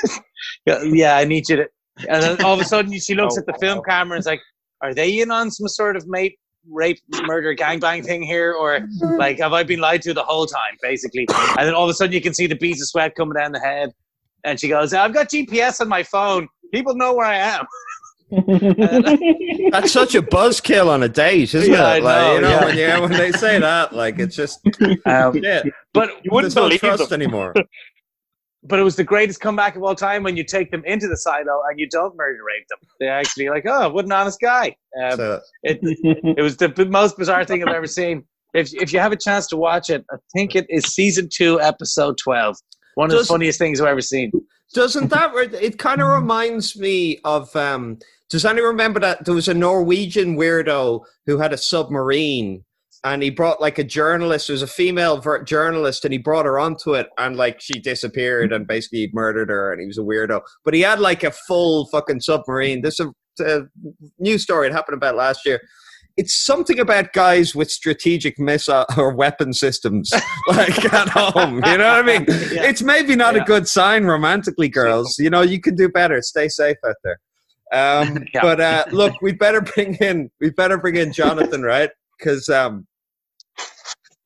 yeah, 0.65 0.83
yeah, 0.83 1.17
I 1.17 1.25
need 1.25 1.49
you 1.49 1.57
to." 1.57 1.67
And 2.09 2.21
then 2.21 2.43
all 2.43 2.53
of 2.53 2.59
a 2.59 2.65
sudden, 2.65 2.97
she 2.99 3.15
looks 3.15 3.35
Oh, 3.37 3.39
at 3.39 3.45
the 3.45 3.57
film 3.59 3.81
camera 3.87 4.15
and 4.15 4.21
is 4.21 4.25
like, 4.25 4.41
"Are 4.81 4.93
they 4.93 5.19
in 5.19 5.31
on 5.31 5.51
some 5.51 5.67
sort 5.67 5.95
of 5.95 6.07
mate?" 6.07 6.37
rape 6.71 6.99
murder 7.25 7.55
gangbang 7.55 8.03
thing 8.03 8.23
here 8.23 8.53
or 8.53 8.79
like 9.17 9.37
have 9.37 9.53
i 9.53 9.61
been 9.61 9.79
lied 9.79 10.01
to 10.01 10.13
the 10.13 10.23
whole 10.23 10.47
time 10.47 10.75
basically 10.81 11.27
and 11.29 11.67
then 11.67 11.75
all 11.75 11.83
of 11.83 11.89
a 11.89 11.93
sudden 11.93 12.11
you 12.11 12.21
can 12.21 12.33
see 12.33 12.47
the 12.47 12.55
beads 12.55 12.81
of 12.81 12.87
sweat 12.87 13.13
coming 13.15 13.35
down 13.35 13.51
the 13.51 13.59
head 13.59 13.91
and 14.43 14.59
she 14.59 14.67
goes 14.67 14.93
i've 14.93 15.13
got 15.13 15.29
gps 15.29 15.79
on 15.79 15.87
my 15.87 16.01
phone 16.01 16.47
people 16.73 16.95
know 16.95 17.13
where 17.13 17.27
i 17.27 17.35
am 17.35 17.65
that's 18.31 19.91
such 19.91 20.15
a 20.15 20.21
buzzkill 20.21 20.87
on 20.89 21.03
a 21.03 21.09
date, 21.09 21.53
isn't 21.53 21.71
Yeah, 21.71 21.95
it? 21.95 22.03
Like, 22.03 22.21
know, 22.23 22.35
you 22.35 22.41
know, 22.41 22.49
yeah. 22.49 22.65
when, 22.65 22.77
you, 22.77 23.01
when 23.01 23.11
they 23.11 23.31
say 23.31 23.59
that, 23.69 23.93
like 23.93 24.19
it's 24.19 24.35
just 24.35 24.65
um, 25.05 25.35
yeah. 25.37 25.61
but 25.93 26.09
You 26.23 26.31
wouldn't 26.31 26.53
There's 26.53 26.55
no 26.55 26.63
believe 26.63 26.79
trust 26.79 27.09
them. 27.09 27.21
anymore. 27.21 27.53
but 28.63 28.79
it 28.79 28.83
was 28.83 28.95
the 28.95 29.03
greatest 29.03 29.41
comeback 29.41 29.75
of 29.75 29.83
all 29.83 29.93
time 29.93 30.23
when 30.23 30.35
you 30.35 30.43
take 30.43 30.71
them 30.71 30.81
into 30.85 31.07
the 31.07 31.15
silo 31.17 31.61
and 31.69 31.79
you 31.79 31.87
don't 31.91 32.15
murder 32.17 32.39
rape 32.43 32.65
them 32.67 32.79
they're 32.99 33.13
actually 33.15 33.47
like 33.47 33.63
oh 33.67 33.89
what 33.89 34.05
an 34.05 34.11
honest 34.11 34.39
guy 34.41 34.75
um, 35.03 35.11
So, 35.17 35.41
it, 35.61 35.77
it 35.83 36.41
was 36.41 36.57
the 36.57 36.87
most 36.89 37.15
bizarre 37.15 37.45
thing 37.45 37.61
i've 37.61 37.75
ever 37.75 37.85
seen 37.85 38.23
if, 38.55 38.73
if 38.73 38.91
you 38.91 38.97
have 38.99 39.11
a 39.11 39.15
chance 39.17 39.45
to 39.47 39.55
watch 39.57 39.91
it 39.91 40.03
i 40.11 40.15
think 40.33 40.55
it 40.55 40.65
is 40.67 40.83
season 40.85 41.29
2 41.31 41.61
episode 41.61 42.17
12 42.23 42.55
one 42.95 43.11
of 43.11 43.17
Does- 43.17 43.27
the 43.27 43.33
funniest 43.35 43.59
things 43.59 43.79
i've 43.79 43.87
ever 43.87 44.01
seen 44.01 44.31
doesn't 44.75 45.09
that? 45.09 45.33
It 45.53 45.79
kind 45.79 46.01
of 46.01 46.09
reminds 46.09 46.77
me 46.77 47.19
of. 47.23 47.55
um 47.55 47.97
Does 48.29 48.45
anyone 48.45 48.71
remember 48.71 48.99
that 48.99 49.25
there 49.25 49.33
was 49.33 49.47
a 49.47 49.53
Norwegian 49.53 50.35
weirdo 50.37 51.01
who 51.25 51.37
had 51.37 51.53
a 51.53 51.57
submarine? 51.57 52.63
And 53.03 53.21
he 53.21 53.29
brought 53.29 53.61
like 53.61 53.77
a 53.77 53.83
journalist, 53.83 54.47
there 54.47 54.55
was 54.55 54.63
a 54.63 54.67
female 54.67 55.21
journalist, 55.43 56.05
and 56.05 56.11
he 56.11 56.17
brought 56.17 56.45
her 56.45 56.57
onto 56.57 56.95
it, 56.95 57.07
and 57.19 57.37
like 57.37 57.61
she 57.61 57.79
disappeared, 57.79 58.51
and 58.51 58.67
basically 58.67 58.99
he 58.99 59.09
murdered 59.13 59.49
her, 59.49 59.71
and 59.71 59.79
he 59.79 59.85
was 59.87 59.99
a 59.99 60.01
weirdo. 60.01 60.41
But 60.63 60.73
he 60.73 60.81
had 60.81 60.99
like 60.99 61.23
a 61.23 61.31
full 61.31 61.87
fucking 61.87 62.21
submarine. 62.21 62.81
This 62.81 62.99
is 62.99 63.07
a, 63.39 63.59
a 63.59 63.61
news 64.17 64.41
story. 64.43 64.67
It 64.67 64.73
happened 64.73 64.97
about 64.97 65.15
last 65.15 65.45
year. 65.45 65.61
It's 66.17 66.33
something 66.33 66.79
about 66.79 67.11
guys 67.11 67.53
with 67.53 67.69
strategic 67.69 68.39
missile 68.39 68.85
or 68.97 69.13
weapon 69.13 69.51
systems, 69.53 70.11
like 70.47 70.93
at 70.93 71.09
home. 71.09 71.55
You 71.65 71.77
know 71.77 71.89
what 71.89 71.99
I 71.99 72.01
mean? 72.03 72.25
Yeah. 72.55 72.63
It's 72.63 72.81
maybe 72.81 73.15
not 73.15 73.35
Yeah. 73.35 73.41
a 73.43 73.45
good 73.45 73.67
sign 73.67 74.05
romantically, 74.05 74.69
girls. 74.69 75.17
You 75.19 75.29
know, 75.29 75.41
you 75.41 75.59
can 75.59 75.75
do 75.75 75.89
better. 75.89 76.21
Stay 76.21 76.47
safe 76.47 76.77
out 76.87 76.95
there. 77.03 77.19
Um, 77.73 78.23
Yeah. 78.33 78.41
But 78.41 78.61
uh, 78.61 78.85
look, 78.91 79.13
we 79.21 79.33
better 79.33 79.59
bring 79.61 79.95
in 79.95 80.29
we 80.39 80.51
better 80.51 80.77
bring 80.77 80.95
in 80.95 81.11
Jonathan, 81.11 81.63
right? 81.63 81.89
Because 82.17 82.47
um, 82.47 82.87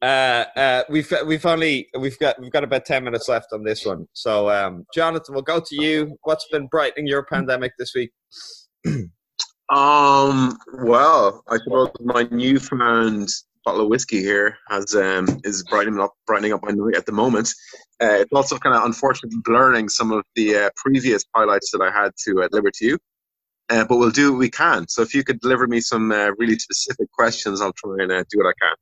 uh, 0.02 0.45
uh, 0.56 0.84
we've 0.89 1.12
we've 1.25 1.45
only 1.45 1.89
we've 1.97 2.17
got 2.19 2.39
we've 2.39 2.52
got 2.52 2.63
about 2.63 2.86
ten 2.86 3.04
minutes 3.04 3.28
left 3.28 3.47
on 3.52 3.63
this 3.63 3.86
one. 3.86 4.08
So 4.13 4.49
um, 4.49 4.86
Jonathan, 4.93 5.34
we'll 5.34 5.43
go 5.43 5.60
to 5.60 5.75
you. 5.75 6.17
What's 6.23 6.47
been 6.52 6.67
brightening 6.67 7.08
your 7.08 7.23
pandemic 7.25 7.73
this 7.80 7.93
week? 7.95 8.12
Um. 9.70 10.58
Well, 10.74 11.44
I 11.48 11.58
suppose 11.58 11.90
my 12.00 12.28
newfound 12.32 13.30
bottle 13.66 13.82
of 13.82 13.90
whiskey 13.90 14.20
here 14.20 14.58
has 14.70 14.96
um 14.96 15.28
is 15.44 15.64
brightening 15.64 16.00
up 16.00 16.14
brightening 16.26 16.54
up 16.54 16.64
my 16.64 16.72
night 16.72 16.96
at 16.96 17.06
the 17.06 17.12
moment. 17.12 17.54
Uh, 18.02 18.14
it's 18.14 18.32
also 18.34 18.58
kind 18.58 18.76
of 18.76 18.84
unfortunately 18.84 19.40
blurring 19.44 19.90
some 19.90 20.12
of 20.12 20.24
the 20.36 20.56
uh, 20.56 20.70
previous 20.76 21.24
highlights 21.36 21.72
that 21.72 21.82
I 21.82 21.92
had 21.92 22.12
to 22.26 22.44
uh, 22.44 22.48
deliver 22.48 22.72
to 22.72 22.86
you. 22.86 22.98
Uh, 23.70 23.86
but 23.86 23.98
we'll 23.98 24.10
do 24.10 24.32
what 24.32 24.40
we 24.40 24.50
can. 24.50 24.88
So 24.88 25.04
if 25.04 25.14
you 25.14 25.24
could 25.24 25.40
deliver 25.42 25.68
me 25.68 25.80
some 25.80 26.12
uh, 26.12 26.32
really 26.40 26.58
specific 26.58 27.12
questions, 27.12 27.62
I'll 27.62 27.74
try 27.74 27.98
and 28.00 28.12
uh, 28.12 28.24
do 28.30 28.40
what 28.40 28.48
I 28.48 28.54
can. 28.60 28.76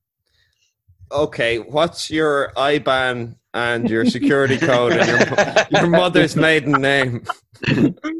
Okay, 1.11 1.59
what's 1.59 2.09
your 2.09 2.53
IBAN 2.55 3.35
and 3.53 3.89
your 3.89 4.05
security 4.05 4.57
code 4.57 4.93
and 4.93 5.07
your 5.07 5.81
your 5.81 5.89
mother's 5.89 6.35
maiden 6.35 6.73
name? 6.81 7.25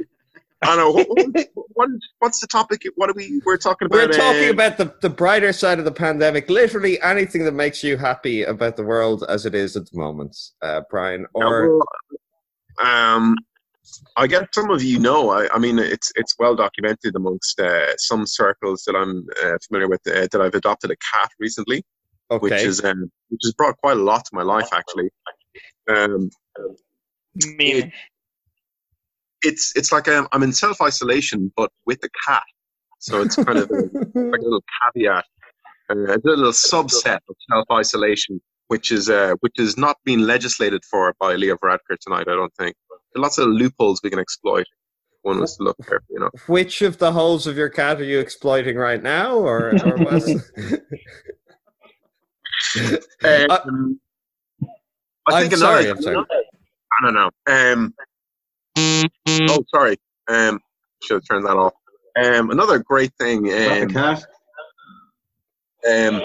I 0.64 0.76
know. 0.76 0.92
What, 0.92 1.08
what, 1.08 1.48
what, 1.74 1.90
what's 2.20 2.40
the 2.40 2.48
topic? 2.48 2.82
What 2.96 3.10
are 3.10 3.14
we? 3.14 3.42
We're 3.46 3.58
talking 3.58 3.86
about. 3.86 4.10
We're 4.10 4.18
talking 4.18 4.48
uh, 4.48 4.54
about 4.54 4.78
the, 4.78 4.94
the 5.02 5.10
brighter 5.10 5.54
side 5.54 5.78
of 5.80 5.86
the 5.86 5.92
pandemic. 5.92 6.50
Literally 6.50 7.00
anything 7.02 7.46
that 7.46 7.52
makes 7.52 7.84
you 7.84 7.98
happy 7.98 8.44
about 8.44 8.76
the 8.76 8.84
world 8.84 9.24
as 9.30 9.46
it 9.46 9.54
is 9.54 9.76
at 9.76 9.90
the 9.90 9.98
moment, 9.98 10.36
uh, 10.64 10.82
Brian. 10.90 11.28
Or 11.36 11.84
um, 12.84 13.36
I 14.16 14.26
guess 14.26 14.46
some 14.52 14.72
of 14.72 14.82
you 14.82 14.98
know. 14.98 15.30
I, 15.30 15.48
I 15.54 15.60
mean, 15.60 15.78
it's 15.78 16.12
it's 16.16 16.34
well 16.40 16.56
documented 16.56 17.16
amongst 17.16 17.60
uh, 17.60 17.96
some 17.98 18.26
circles 18.26 18.84
that 18.88 18.96
I'm 18.96 19.28
uh, 19.44 19.58
familiar 19.68 19.88
with 19.88 20.02
uh, 20.08 20.28
that 20.32 20.42
I've 20.42 20.56
adopted 20.56 20.90
a 20.90 20.96
cat 21.14 21.30
recently, 21.40 21.84
which 22.40 22.54
is 22.54 22.84
um, 22.84 23.12
which 23.30 23.42
has 23.44 23.54
brought 23.54 23.78
quite 23.78 23.98
a 23.98 24.02
lot 24.02 24.26
to 24.26 24.32
my 24.34 24.44
life 24.44 24.70
actually. 24.74 25.10
Um, 25.88 26.32
Meaning. 27.58 27.92
It's 29.44 29.74
it's 29.76 29.92
like 29.92 30.08
um, 30.08 30.28
I'm 30.32 30.44
in 30.44 30.54
self 30.54 30.82
isolation, 30.82 31.52
but 31.56 31.72
with 31.86 32.00
the 32.02 32.10
cat. 32.28 32.44
So 33.00 33.22
it's 33.22 33.36
kind 33.36 33.60
of 33.60 33.70
a, 33.70 33.74
like 33.76 34.42
a 34.42 34.44
little 34.44 34.64
caveat, 34.94 35.24
uh, 35.90 35.96
a 35.96 36.20
little 36.24 36.52
subset 36.52 37.20
of 37.30 37.36
self 37.52 37.66
isolation, 37.72 38.42
which 38.68 38.92
is 38.92 39.10
uh, 39.10 39.36
which 39.42 39.60
is 39.60 39.78
not 39.78 39.98
being 40.04 40.20
legislated 40.20 40.84
for 40.90 41.14
by 41.20 41.36
Leo 41.36 41.56
Varadkar 41.58 41.98
tonight. 42.02 42.28
I 42.28 42.34
don't 42.36 42.54
think. 42.58 42.76
There 42.90 43.22
are 43.22 43.24
lots 43.24 43.38
of 43.38 43.48
loopholes 43.48 44.02
we 44.04 44.10
can 44.10 44.20
exploit. 44.20 44.66
one 45.22 45.40
was 45.40 45.58
to 45.58 45.64
look 45.64 45.78
careful, 45.88 46.08
you 46.10 46.20
know. 46.20 46.30
Which 46.48 46.82
of 46.82 46.98
the 46.98 47.12
holes 47.12 47.48
of 47.48 47.56
your 47.58 47.70
cat 47.70 48.00
are 48.02 48.04
you 48.04 48.20
exploiting 48.20 48.76
right 48.78 49.02
now, 49.02 49.36
or, 49.38 49.74
or 49.86 49.98
what's- 49.98 50.52
Um, 53.24 54.00
I 55.30 55.42
think 55.42 55.54
I'm 55.54 55.60
another. 55.60 55.84
sorry, 55.84 55.90
I'm 55.90 56.02
sorry. 56.02 56.18
I 56.18 57.04
don't 57.06 57.14
know. 57.14 57.30
Um, 57.48 57.94
oh, 58.78 59.64
sorry. 59.74 59.98
Um, 60.28 60.60
should 61.04 61.16
have 61.16 61.24
turned 61.30 61.46
that 61.46 61.58
off. 61.58 61.74
Um, 62.16 62.50
another 62.50 62.80
great 62.80 63.12
thing. 63.20 63.52
Um, 63.52 63.96
um, 65.88 66.22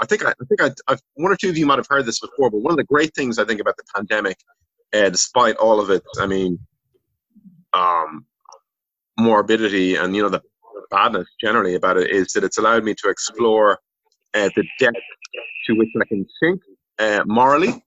I 0.00 0.06
think 0.06 0.24
I, 0.24 0.30
I 0.30 0.44
think 0.48 0.62
I, 0.62 0.70
I've, 0.88 1.00
one 1.14 1.32
or 1.32 1.36
two 1.36 1.50
of 1.50 1.58
you 1.58 1.66
might 1.66 1.78
have 1.78 1.86
heard 1.88 2.06
this 2.06 2.20
before, 2.20 2.50
but 2.50 2.58
one 2.58 2.72
of 2.72 2.76
the 2.78 2.84
great 2.84 3.14
things 3.14 3.38
I 3.38 3.44
think 3.44 3.60
about 3.60 3.76
the 3.76 3.84
pandemic, 3.94 4.38
uh, 4.92 5.10
despite 5.10 5.56
all 5.56 5.80
of 5.80 5.90
it, 5.90 6.02
I 6.18 6.26
mean, 6.26 6.58
um, 7.72 8.26
morbidity 9.18 9.96
and 9.96 10.16
you 10.16 10.22
know 10.22 10.28
the 10.28 10.42
badness 10.90 11.28
generally 11.40 11.74
about 11.74 11.96
it 11.96 12.10
is 12.10 12.32
that 12.32 12.44
it's 12.44 12.58
allowed 12.58 12.84
me 12.84 12.94
to 12.94 13.08
explore 13.08 13.78
uh, 14.34 14.50
the 14.56 14.64
depth 14.78 14.96
to 15.66 15.74
which 15.74 15.88
I 16.00 16.04
can 16.06 16.26
think 16.40 16.60
uh, 16.98 17.22
morally. 17.26 17.82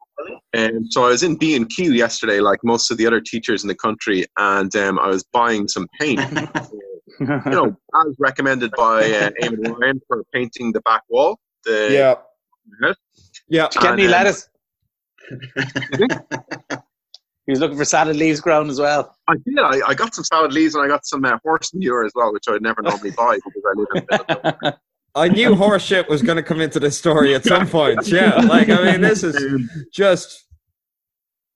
And 0.54 0.91
so 0.91 1.04
I 1.06 1.10
was 1.10 1.23
in 1.23 1.36
B 1.36 1.56
and 1.56 1.69
Q 1.69 1.91
yesterday, 1.91 2.39
like 2.39 2.60
most 2.63 2.89
of 2.91 2.97
the 2.97 3.06
other 3.06 3.21
teachers 3.21 3.63
in 3.63 3.67
the 3.67 3.75
country, 3.75 4.25
and 4.38 4.73
um, 4.75 4.99
I 4.99 5.08
was 5.08 5.23
buying 5.23 5.67
some 5.67 5.88
paint. 5.99 6.19
you 7.19 7.28
know, 7.45 7.75
as 8.08 8.15
recommended 8.19 8.71
by 8.78 9.04
uh, 9.12 9.30
Eamon 9.41 9.78
Ryan 9.78 10.01
for 10.08 10.23
painting 10.34 10.71
the 10.71 10.82
back 10.82 11.01
wall. 11.10 11.39
The, 11.65 11.89
Yeah. 11.91 12.15
Yeah. 13.47 13.67
Did 13.67 13.75
you 13.75 13.82
get 13.82 13.93
any 13.93 14.06
um, 14.06 14.12
lettuce? 14.12 14.49
he 17.45 17.51
was 17.51 17.60
looking 17.60 17.78
for 17.78 17.86
salad 17.86 18.15
leaves 18.15 18.39
grown 18.39 18.69
as 18.69 18.80
well. 18.80 19.15
I 19.28 19.36
did. 19.36 19.60
I, 19.60 19.82
I 19.88 19.93
got 19.93 20.15
some 20.15 20.23
salad 20.23 20.54
leaves 20.54 20.75
and 20.75 20.84
I 20.84 20.88
got 20.88 21.06
some 21.06 21.25
uh, 21.25 21.38
horse 21.43 21.73
manure 21.73 22.06
as 22.06 22.12
well, 22.15 22.32
which 22.34 22.45
I 22.47 22.51
would 22.51 22.63
never 22.63 22.82
normally 22.82 23.12
buy 23.12 23.36
because 23.36 23.63
I 23.65 23.73
live 23.80 23.88
in 23.93 24.06
the 24.08 24.28
middle 24.28 24.69
of 24.69 24.73
I 25.15 25.30
knew 25.30 25.56
horse 25.56 25.84
shit 25.84 26.10
was 26.10 26.21
going 26.21 26.36
to 26.36 26.43
come 26.43 26.60
into 26.60 26.80
this 26.80 26.97
story 26.97 27.34
at 27.36 27.45
some 27.45 27.67
point. 27.67 28.08
Yeah, 28.08 28.36
like 28.36 28.69
I 28.69 28.91
mean, 28.91 29.01
this 29.01 29.23
is 29.23 29.36
just 29.93 30.45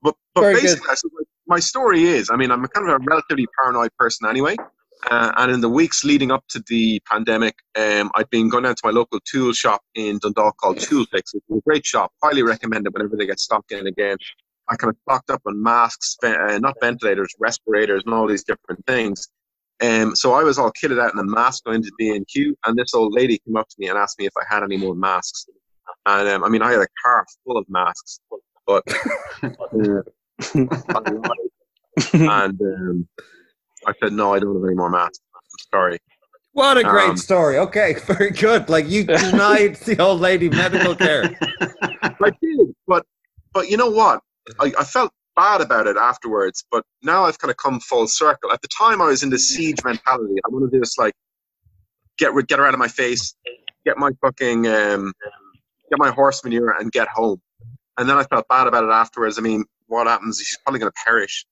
But, 0.01 0.15
but 0.33 0.41
Very 0.41 0.55
basically, 0.55 0.87
I 0.89 0.95
suppose 0.95 1.25
my 1.47 1.59
story 1.59 2.03
is 2.05 2.29
I 2.29 2.35
mean, 2.35 2.51
I'm 2.51 2.65
kind 2.67 2.89
of 2.89 3.01
a 3.01 3.03
relatively 3.03 3.47
paranoid 3.61 3.91
person 3.97 4.27
anyway. 4.29 4.55
Uh, 5.09 5.31
and 5.37 5.51
in 5.51 5.61
the 5.61 5.69
weeks 5.69 6.03
leading 6.03 6.29
up 6.29 6.43
to 6.49 6.61
the 6.67 7.01
pandemic, 7.09 7.55
um, 7.77 8.11
I'd 8.15 8.29
been 8.29 8.49
going 8.49 8.63
down 8.65 8.75
to 8.75 8.81
my 8.83 8.91
local 8.91 9.19
tool 9.25 9.53
shop 9.53 9.81
in 9.95 10.19
Dundalk 10.19 10.57
called 10.57 10.77
Toolfix, 10.77 11.33
which 11.33 11.43
is 11.49 11.57
a 11.57 11.61
great 11.65 11.85
shop. 11.85 12.11
Highly 12.21 12.43
recommended 12.43 12.93
whenever 12.93 13.15
they 13.15 13.25
get 13.25 13.39
stocked 13.39 13.71
in 13.71 13.87
again. 13.87 14.17
I 14.67 14.75
kind 14.75 14.91
of 14.91 14.97
stocked 15.03 15.29
up 15.29 15.41
on 15.45 15.61
masks, 15.63 16.17
ve- 16.21 16.35
uh, 16.35 16.59
not 16.59 16.75
ventilators, 16.81 17.33
respirators, 17.39 18.03
and 18.05 18.13
all 18.13 18.27
these 18.27 18.43
different 18.43 18.85
things. 18.85 19.29
Um, 19.81 20.15
so 20.15 20.33
I 20.33 20.43
was 20.43 20.57
all 20.57 20.71
kitted 20.71 20.99
out 21.01 21.13
in 21.13 21.19
a 21.19 21.23
mask 21.23 21.63
going 21.63 21.81
to 21.81 21.91
B&Q, 21.97 22.55
and 22.65 22.77
this 22.77 22.93
old 22.93 23.13
lady 23.13 23.39
came 23.45 23.55
up 23.55 23.67
to 23.69 23.75
me 23.79 23.87
and 23.87 23.97
asked 23.97 24.19
me 24.19 24.25
if 24.25 24.33
I 24.37 24.43
had 24.53 24.63
any 24.63 24.77
more 24.77 24.93
masks. 24.95 25.45
And 26.05 26.27
um, 26.27 26.43
I 26.43 26.49
mean, 26.49 26.61
I 26.61 26.71
had 26.71 26.81
a 26.81 26.87
car 27.03 27.25
full 27.45 27.57
of 27.57 27.65
masks, 27.69 28.19
but 28.67 28.83
uh, 29.41 30.01
I 30.51 31.11
and 32.13 32.61
um, 32.61 33.07
I 33.87 33.93
said, 34.01 34.13
no, 34.13 34.33
I 34.33 34.39
don't 34.39 34.55
have 34.55 34.63
any 34.65 34.75
more 34.75 34.89
masks. 34.89 35.19
I'm 35.35 35.41
sorry. 35.71 35.99
what 36.53 36.77
a 36.77 36.83
great 36.83 37.09
Um, 37.09 37.17
story. 37.17 37.57
Okay, 37.57 37.93
very 38.05 38.31
good. 38.31 38.69
Like 38.69 38.87
you 38.89 39.03
denied 39.05 39.75
the 39.77 39.97
old 40.01 40.21
lady 40.21 40.49
medical 40.49 40.95
care. 40.95 41.37
I 42.01 42.31
did, 42.41 42.73
but 42.87 43.05
but 43.53 43.69
you 43.69 43.77
know 43.77 43.89
what? 43.89 44.21
I, 44.59 44.71
I 44.79 44.83
felt 44.83 45.11
bad 45.35 45.61
about 45.61 45.87
it 45.87 45.97
afterwards, 45.97 46.63
but 46.71 46.83
now 47.01 47.25
I've 47.25 47.39
kind 47.39 47.51
of 47.51 47.57
come 47.57 47.79
full 47.79 48.07
circle. 48.07 48.51
At 48.51 48.61
the 48.61 48.67
time, 48.67 49.01
I 49.01 49.05
was 49.07 49.23
in 49.23 49.29
the 49.29 49.39
siege 49.39 49.77
mentality. 49.83 50.35
I 50.45 50.49
want 50.49 50.71
to 50.71 50.79
just 50.79 50.97
like 50.99 51.13
get 52.17 52.33
rid, 52.33 52.47
get 52.47 52.59
her 52.59 52.65
out 52.65 52.73
of 52.73 52.79
my 52.79 52.87
face, 52.87 53.35
get 53.85 53.97
my 53.97 54.11
fucking 54.21 54.67
um, 54.67 55.13
get 55.89 55.97
my 55.97 56.11
horse 56.11 56.43
manure, 56.43 56.75
and 56.79 56.91
get 56.91 57.07
home. 57.07 57.41
And 57.97 58.09
then 58.09 58.17
I 58.17 58.23
felt 58.23 58.47
bad 58.47 58.67
about 58.67 58.83
it 58.83 58.91
afterwards. 58.91 59.37
I 59.37 59.41
mean, 59.41 59.65
what 59.87 60.07
happens? 60.07 60.39
She's 60.39 60.57
probably 60.63 60.79
going 60.79 60.91
to 60.91 61.01
perish. 61.05 61.45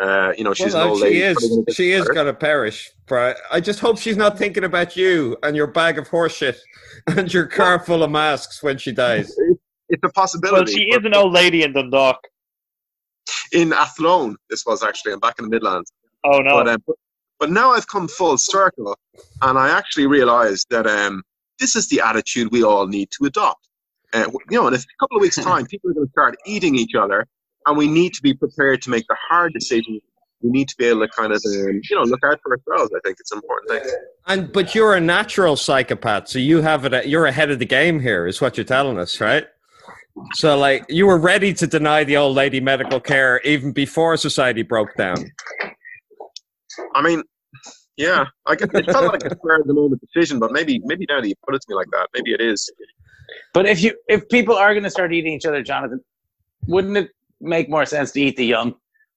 Uh, 0.00 0.32
you 0.38 0.44
know, 0.44 0.54
she's 0.54 0.74
well, 0.74 0.82
an 0.82 0.86
no, 0.86 0.90
old 0.92 0.98
she 0.98 1.04
lady. 1.04 1.22
is. 1.22 1.34
probably 1.34 1.48
gonna 1.48 1.64
get 1.66 1.76
She 1.76 1.92
is 1.92 2.08
going 2.08 2.26
to 2.26 2.34
perish. 2.34 2.90
But 3.06 3.36
I 3.50 3.60
just 3.60 3.80
hope 3.80 3.98
she's 3.98 4.16
not 4.16 4.38
thinking 4.38 4.64
about 4.64 4.96
you 4.96 5.36
and 5.42 5.56
your 5.56 5.66
bag 5.66 5.98
of 5.98 6.08
horseshit 6.08 6.56
and 7.08 7.32
your 7.32 7.46
car 7.46 7.78
full 7.78 8.02
of 8.02 8.10
masks 8.10 8.62
when 8.62 8.78
she 8.78 8.92
dies. 8.92 9.34
It's 9.88 10.02
a 10.04 10.08
possibility. 10.10 10.56
Well, 10.56 10.66
she 10.66 10.84
is 10.84 11.04
an 11.04 11.14
old 11.14 11.32
lady 11.32 11.62
in 11.62 11.72
Dundalk. 11.72 12.18
In 13.52 13.72
Athlone. 13.72 14.36
This 14.50 14.64
was 14.66 14.82
actually. 14.82 15.12
I'm 15.12 15.20
back 15.20 15.36
in 15.38 15.44
the 15.44 15.50
Midlands. 15.50 15.92
Oh 16.24 16.38
no! 16.38 16.62
But, 16.62 16.68
um, 16.68 16.82
but, 17.38 17.50
now 17.50 17.70
I've 17.70 17.88
come 17.88 18.08
full 18.08 18.38
circle, 18.38 18.96
and 19.42 19.58
I 19.58 19.70
actually 19.70 20.06
realised 20.06 20.66
that 20.70 20.86
um, 20.86 21.22
this 21.58 21.76
is 21.76 21.88
the 21.88 22.00
attitude 22.00 22.50
we 22.50 22.62
all 22.62 22.86
need 22.86 23.10
to 23.18 23.26
adopt. 23.26 23.68
Uh, 24.12 24.24
you 24.50 24.58
know, 24.58 24.66
in 24.66 24.74
a 24.74 24.78
couple 25.00 25.16
of 25.16 25.20
weeks' 25.20 25.36
time, 25.42 25.66
people 25.66 25.90
are 25.90 25.94
going 25.94 26.06
to 26.06 26.12
start 26.12 26.36
eating 26.46 26.74
each 26.74 26.94
other, 26.94 27.26
and 27.66 27.76
we 27.76 27.86
need 27.86 28.14
to 28.14 28.22
be 28.22 28.34
prepared 28.34 28.82
to 28.82 28.90
make 28.90 29.06
the 29.08 29.16
hard 29.28 29.52
decisions. 29.52 30.00
We 30.40 30.50
need 30.50 30.68
to 30.68 30.76
be 30.76 30.84
able 30.84 31.00
to 31.00 31.08
kind 31.08 31.32
of, 31.32 31.42
um, 31.44 31.80
you 31.90 31.96
know, 31.96 32.04
look 32.04 32.22
out 32.24 32.38
for 32.44 32.52
ourselves. 32.52 32.92
I 32.94 33.00
think 33.04 33.16
it's 33.18 33.32
an 33.32 33.38
important 33.38 33.70
thing. 33.70 33.96
And 34.28 34.52
but 34.52 34.74
you're 34.74 34.94
a 34.94 35.00
natural 35.00 35.56
psychopath, 35.56 36.28
so 36.28 36.38
you 36.38 36.62
have 36.62 36.84
it. 36.84 37.06
You're 37.06 37.26
ahead 37.26 37.50
of 37.50 37.58
the 37.58 37.66
game 37.66 38.00
here, 38.00 38.26
is 38.26 38.40
what 38.40 38.56
you're 38.56 38.64
telling 38.64 38.98
us, 38.98 39.20
right? 39.20 39.46
So, 40.34 40.56
like, 40.56 40.84
you 40.88 41.06
were 41.06 41.18
ready 41.18 41.52
to 41.54 41.66
deny 41.66 42.04
the 42.04 42.16
old 42.16 42.36
lady 42.36 42.60
medical 42.60 43.00
care 43.00 43.40
even 43.44 43.72
before 43.72 44.16
society 44.16 44.62
broke 44.62 44.94
down. 44.96 45.16
I 46.94 47.02
mean, 47.02 47.22
yeah, 47.96 48.26
I 48.46 48.54
get, 48.54 48.70
it 48.74 48.86
felt 48.86 49.12
like 49.12 49.24
a 49.24 49.30
spur 49.30 49.60
of 49.60 49.66
the 49.66 49.74
moment 49.74 50.00
decision, 50.00 50.38
but 50.38 50.52
maybe, 50.52 50.80
maybe 50.84 51.06
now 51.08 51.20
that 51.20 51.28
you 51.28 51.34
put 51.44 51.54
it 51.54 51.60
to 51.62 51.66
me 51.68 51.74
like 51.74 51.88
that, 51.92 52.08
maybe 52.14 52.32
it 52.32 52.40
is. 52.40 52.70
But 53.52 53.66
if 53.66 53.82
you 53.82 53.94
if 54.08 54.28
people 54.28 54.54
are 54.54 54.72
going 54.72 54.84
to 54.84 54.90
start 54.90 55.12
eating 55.12 55.32
each 55.32 55.46
other, 55.46 55.62
Jonathan, 55.62 56.00
wouldn't 56.66 56.96
it 56.96 57.10
make 57.40 57.68
more 57.68 57.84
sense 57.84 58.12
to 58.12 58.20
eat 58.20 58.36
the 58.36 58.46
young? 58.46 58.74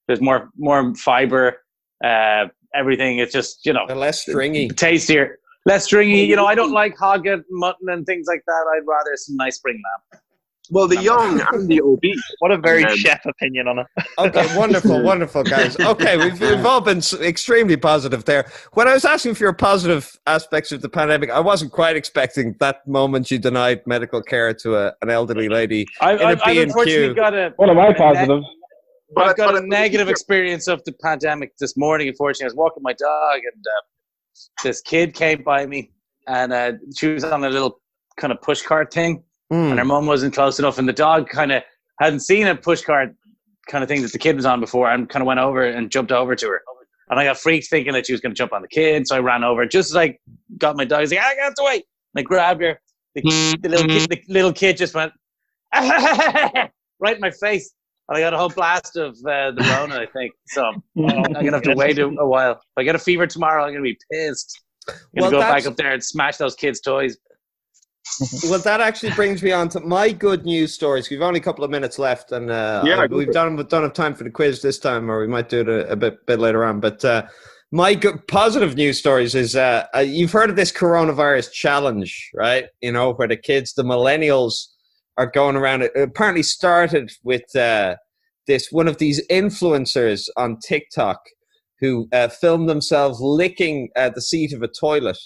There's 0.08 0.22
more 0.22 0.50
more 0.58 0.94
fiber, 0.96 1.64
uh, 2.04 2.46
everything. 2.74 3.20
It's 3.20 3.32
just 3.32 3.66
you 3.66 3.74
know 3.74 3.86
They're 3.88 3.96
less 3.96 4.22
stringy. 4.22 4.70
tastier, 4.70 5.40
less 5.66 5.86
stringy. 5.86 6.26
You 6.26 6.36
know, 6.36 6.46
I 6.46 6.56
don't 6.56 6.72
like 6.72 6.98
hog 6.98 7.28
and 7.28 7.44
mutton 7.52 7.88
and 7.90 8.06
things 8.06 8.26
like 8.28 8.44
that. 8.48 8.66
I'd 8.76 8.88
rather 8.88 9.12
some 9.16 9.36
nice 9.38 9.58
spring 9.58 9.82
lamb. 10.12 10.22
Well, 10.72 10.88
the 10.88 11.02
young 11.02 11.42
and 11.52 11.68
the 11.68 11.82
obese. 11.82 12.24
what 12.40 12.52
a 12.52 12.58
very 12.58 12.86
Um, 12.86 12.96
chef 12.96 13.26
opinion 13.26 13.68
on 13.68 13.80
it. 13.80 13.88
Okay, 14.18 14.58
wonderful, 14.58 15.02
wonderful, 15.04 15.44
guys. 15.44 15.78
Okay, 15.80 16.16
we've, 16.18 16.40
we've 16.40 16.66
all 16.66 16.80
been 16.82 17.02
extremely 17.22 17.76
positive 17.76 18.24
there. 18.26 18.50
When 18.74 18.88
I 18.88 18.94
was 18.94 19.04
asking 19.04 19.34
for 19.36 19.44
your 19.44 19.54
positive 19.54 20.18
aspects 20.28 20.72
of 20.72 20.82
the 20.82 20.88
pandemic, 20.90 21.30
I 21.30 21.40
wasn't 21.42 21.72
quite 21.74 21.96
expecting 21.98 22.56
that 22.60 22.88
moment 22.88 23.30
you 23.32 23.38
denied 23.38 23.86
medical 23.86 24.22
care 24.22 24.54
to 24.54 24.76
a, 24.78 24.94
an 25.02 25.10
elderly 25.10 25.50
lady 25.50 25.86
I, 26.00 26.14
in 26.14 26.20
a 26.22 26.24
I, 26.24 26.30
I've 26.32 26.46
B&Q. 26.46 26.62
unfortunately 26.64 27.14
got 27.16 27.34
a 27.34 27.54
One 27.58 27.70
of 27.70 27.76
my 27.76 27.88
a 27.88 27.94
positives. 27.96 28.46
But- 29.14 29.28
I've 29.28 29.36
got 29.36 29.54
but- 29.54 29.64
a 29.64 29.68
negative 29.68 30.08
experience 30.08 30.68
of 30.70 30.82
the 30.86 30.94
pandemic 31.04 31.52
this 31.60 31.76
morning. 31.76 32.08
Unfortunately, 32.08 32.46
I 32.46 32.48
was 32.48 32.56
walking 32.56 32.82
my 32.82 32.94
dog, 32.94 33.40
and 33.54 33.64
uh, 33.68 33.82
this 34.64 34.80
kid 34.82 35.14
came 35.14 35.44
by 35.44 35.66
me, 35.66 35.92
and 36.28 36.54
uh, 36.54 36.72
she 36.96 37.08
was 37.08 37.26
on 37.26 37.44
a 37.44 37.50
little 37.50 37.82
kind 38.18 38.32
of 38.32 38.42
push 38.42 38.62
cart 38.62 38.94
thing, 38.94 39.24
Hmm. 39.52 39.72
and 39.72 39.80
her 39.80 39.86
mum 39.86 40.06
wasn't 40.06 40.34
close 40.34 40.60
enough, 40.60 40.78
and 40.78 40.88
the 40.88 40.94
dog 40.94 41.28
kind 41.28 41.52
of 41.52 41.62
hadn't 42.00 42.22
seen 42.22 42.48
a 42.48 42.56
push 42.56 42.82
cart 42.82 43.14
kind 43.68 43.84
of 43.84 43.90
thing 43.90 44.02
that 44.02 44.14
the 44.14 44.18
kid 44.18 44.38
was 44.38 44.46
on 44.46 44.62
before, 44.62 44.90
and 44.90 45.10
kind 45.10 45.22
of 45.22 45.28
went 45.28 45.42
over 45.42 45.64
and 45.64 45.92
jumped 45.92 46.14
over 46.14 46.36
to 46.36 46.48
her. 46.48 46.62
And 47.10 47.20
I 47.20 47.26
got 47.26 47.38
freaked 47.38 47.70
thinking 47.70 47.92
that 47.92 48.08
she 48.08 48.14
was 48.14 48.22
going 48.22 48.34
to 48.34 48.38
jump 48.38 48.54
on 48.54 48.62
the 48.62 48.70
kid, 48.70 49.06
so 49.06 49.18
I 49.18 49.20
ran 49.20 49.44
over. 49.44 49.66
Just 49.66 49.90
as 49.92 49.98
I 49.98 50.18
got 50.58 50.78
my 50.78 50.86
dog, 50.86 51.00
I 51.00 51.02
was 51.02 51.12
like, 51.12 51.20
"I 51.20 51.36
got 51.36 51.54
the 51.58 51.64
way!" 51.66 51.74
And 51.74 51.84
I 52.18 52.22
grabbed 52.22 52.62
her. 52.62 52.80
The, 53.14 53.22
the 53.62 53.68
little 53.70 53.88
kid, 53.88 54.10
the 54.10 54.22
little 54.30 54.54
kid 54.54 54.78
just 54.78 54.96
went 54.96 55.12
right 55.74 56.72
in 57.16 57.20
my 57.20 57.32
face. 57.32 57.74
And 58.08 58.18
I 58.18 58.22
got 58.22 58.34
a 58.34 58.38
whole 58.38 58.50
blast 58.50 58.96
of 58.96 59.18
uh, 59.28 59.52
the 59.52 59.76
Rona, 59.78 60.00
I 60.00 60.06
think. 60.06 60.32
So 60.48 60.64
I'm 60.98 61.34
gonna 61.34 61.52
have 61.52 61.64
to 61.64 61.76
wait 61.76 62.00
a, 62.00 62.06
a 62.06 62.26
while. 62.26 62.54
If 62.54 62.60
I 62.78 62.84
get 62.84 62.96
a 62.96 63.00
fever 63.00 63.28
tomorrow, 63.28 63.66
I'm 63.66 63.72
gonna 63.72 63.84
be 63.84 63.98
pissed. 64.14 64.62
I'm 64.88 64.96
gonna 65.18 65.22
Well, 65.24 65.32
go 65.32 65.40
back 65.42 65.66
up 65.66 65.76
there 65.76 65.92
and 65.92 66.02
smash 66.02 66.38
those 66.38 66.56
kids' 66.56 66.80
toys. 66.80 67.18
Well, 68.50 68.60
that 68.60 68.82
actually 68.82 69.12
brings 69.14 69.42
me 69.42 69.52
on 69.52 69.70
to 69.70 69.80
my 69.80 70.12
good 70.12 70.46
news 70.46 70.74
stories. 70.74 71.10
We've 71.10 71.22
only 71.22 71.40
a 71.40 71.44
couple 71.44 71.64
of 71.64 71.72
minutes 71.72 71.98
left, 71.98 72.32
and 72.32 72.52
uh, 72.52 72.84
Yeah, 72.86 73.06
we've 73.10 73.30
it. 73.30 73.34
done 73.34 73.56
we 73.56 73.64
don't 73.64 73.84
have 73.84 73.94
time 73.94 74.14
for 74.14 74.24
the 74.24 74.30
quiz 74.30 74.62
this 74.62 74.80
time, 74.80 75.10
or 75.10 75.22
we 75.22 75.28
might 75.28 75.50
do 75.50 75.62
it 75.62 75.70
a, 75.70 75.92
a 75.92 75.96
bit 75.96 76.26
bit 76.26 76.40
later 76.40 76.64
on. 76.64 76.80
But 76.80 77.04
uh, 77.04 77.28
my 77.72 77.94
good 77.96 78.28
positive 78.28 78.76
news 78.76 79.00
stories 79.00 79.34
is 79.34 79.56
uh, 79.56 79.86
uh, 79.96 80.00
you've 80.00 80.32
heard 80.32 80.50
of 80.50 80.56
this 80.56 80.72
coronavirus 80.72 81.52
challenge, 81.52 82.30
right? 82.36 82.66
You 82.82 82.92
know 82.92 83.14
where 83.14 83.28
the 83.28 83.38
kids, 83.38 83.74
the 83.74 83.84
millennials, 83.84 84.68
are 85.18 85.30
going 85.30 85.56
around. 85.56 85.84
It 85.84 85.92
apparently 85.96 86.44
started 86.44 87.12
with 87.24 87.56
uh, 87.56 87.96
this 88.48 88.72
one 88.72 88.88
of 88.88 88.98
these 88.98 89.26
influencers 89.30 90.28
on 90.36 90.58
TikTok 90.60 91.22
who 91.80 92.08
uh, 92.12 92.28
filmed 92.28 92.70
themselves 92.70 93.20
licking 93.20 93.90
uh, 93.96 94.10
the 94.10 94.22
seat 94.22 94.54
of 94.54 94.62
a 94.62 94.68
toilet 94.68 95.18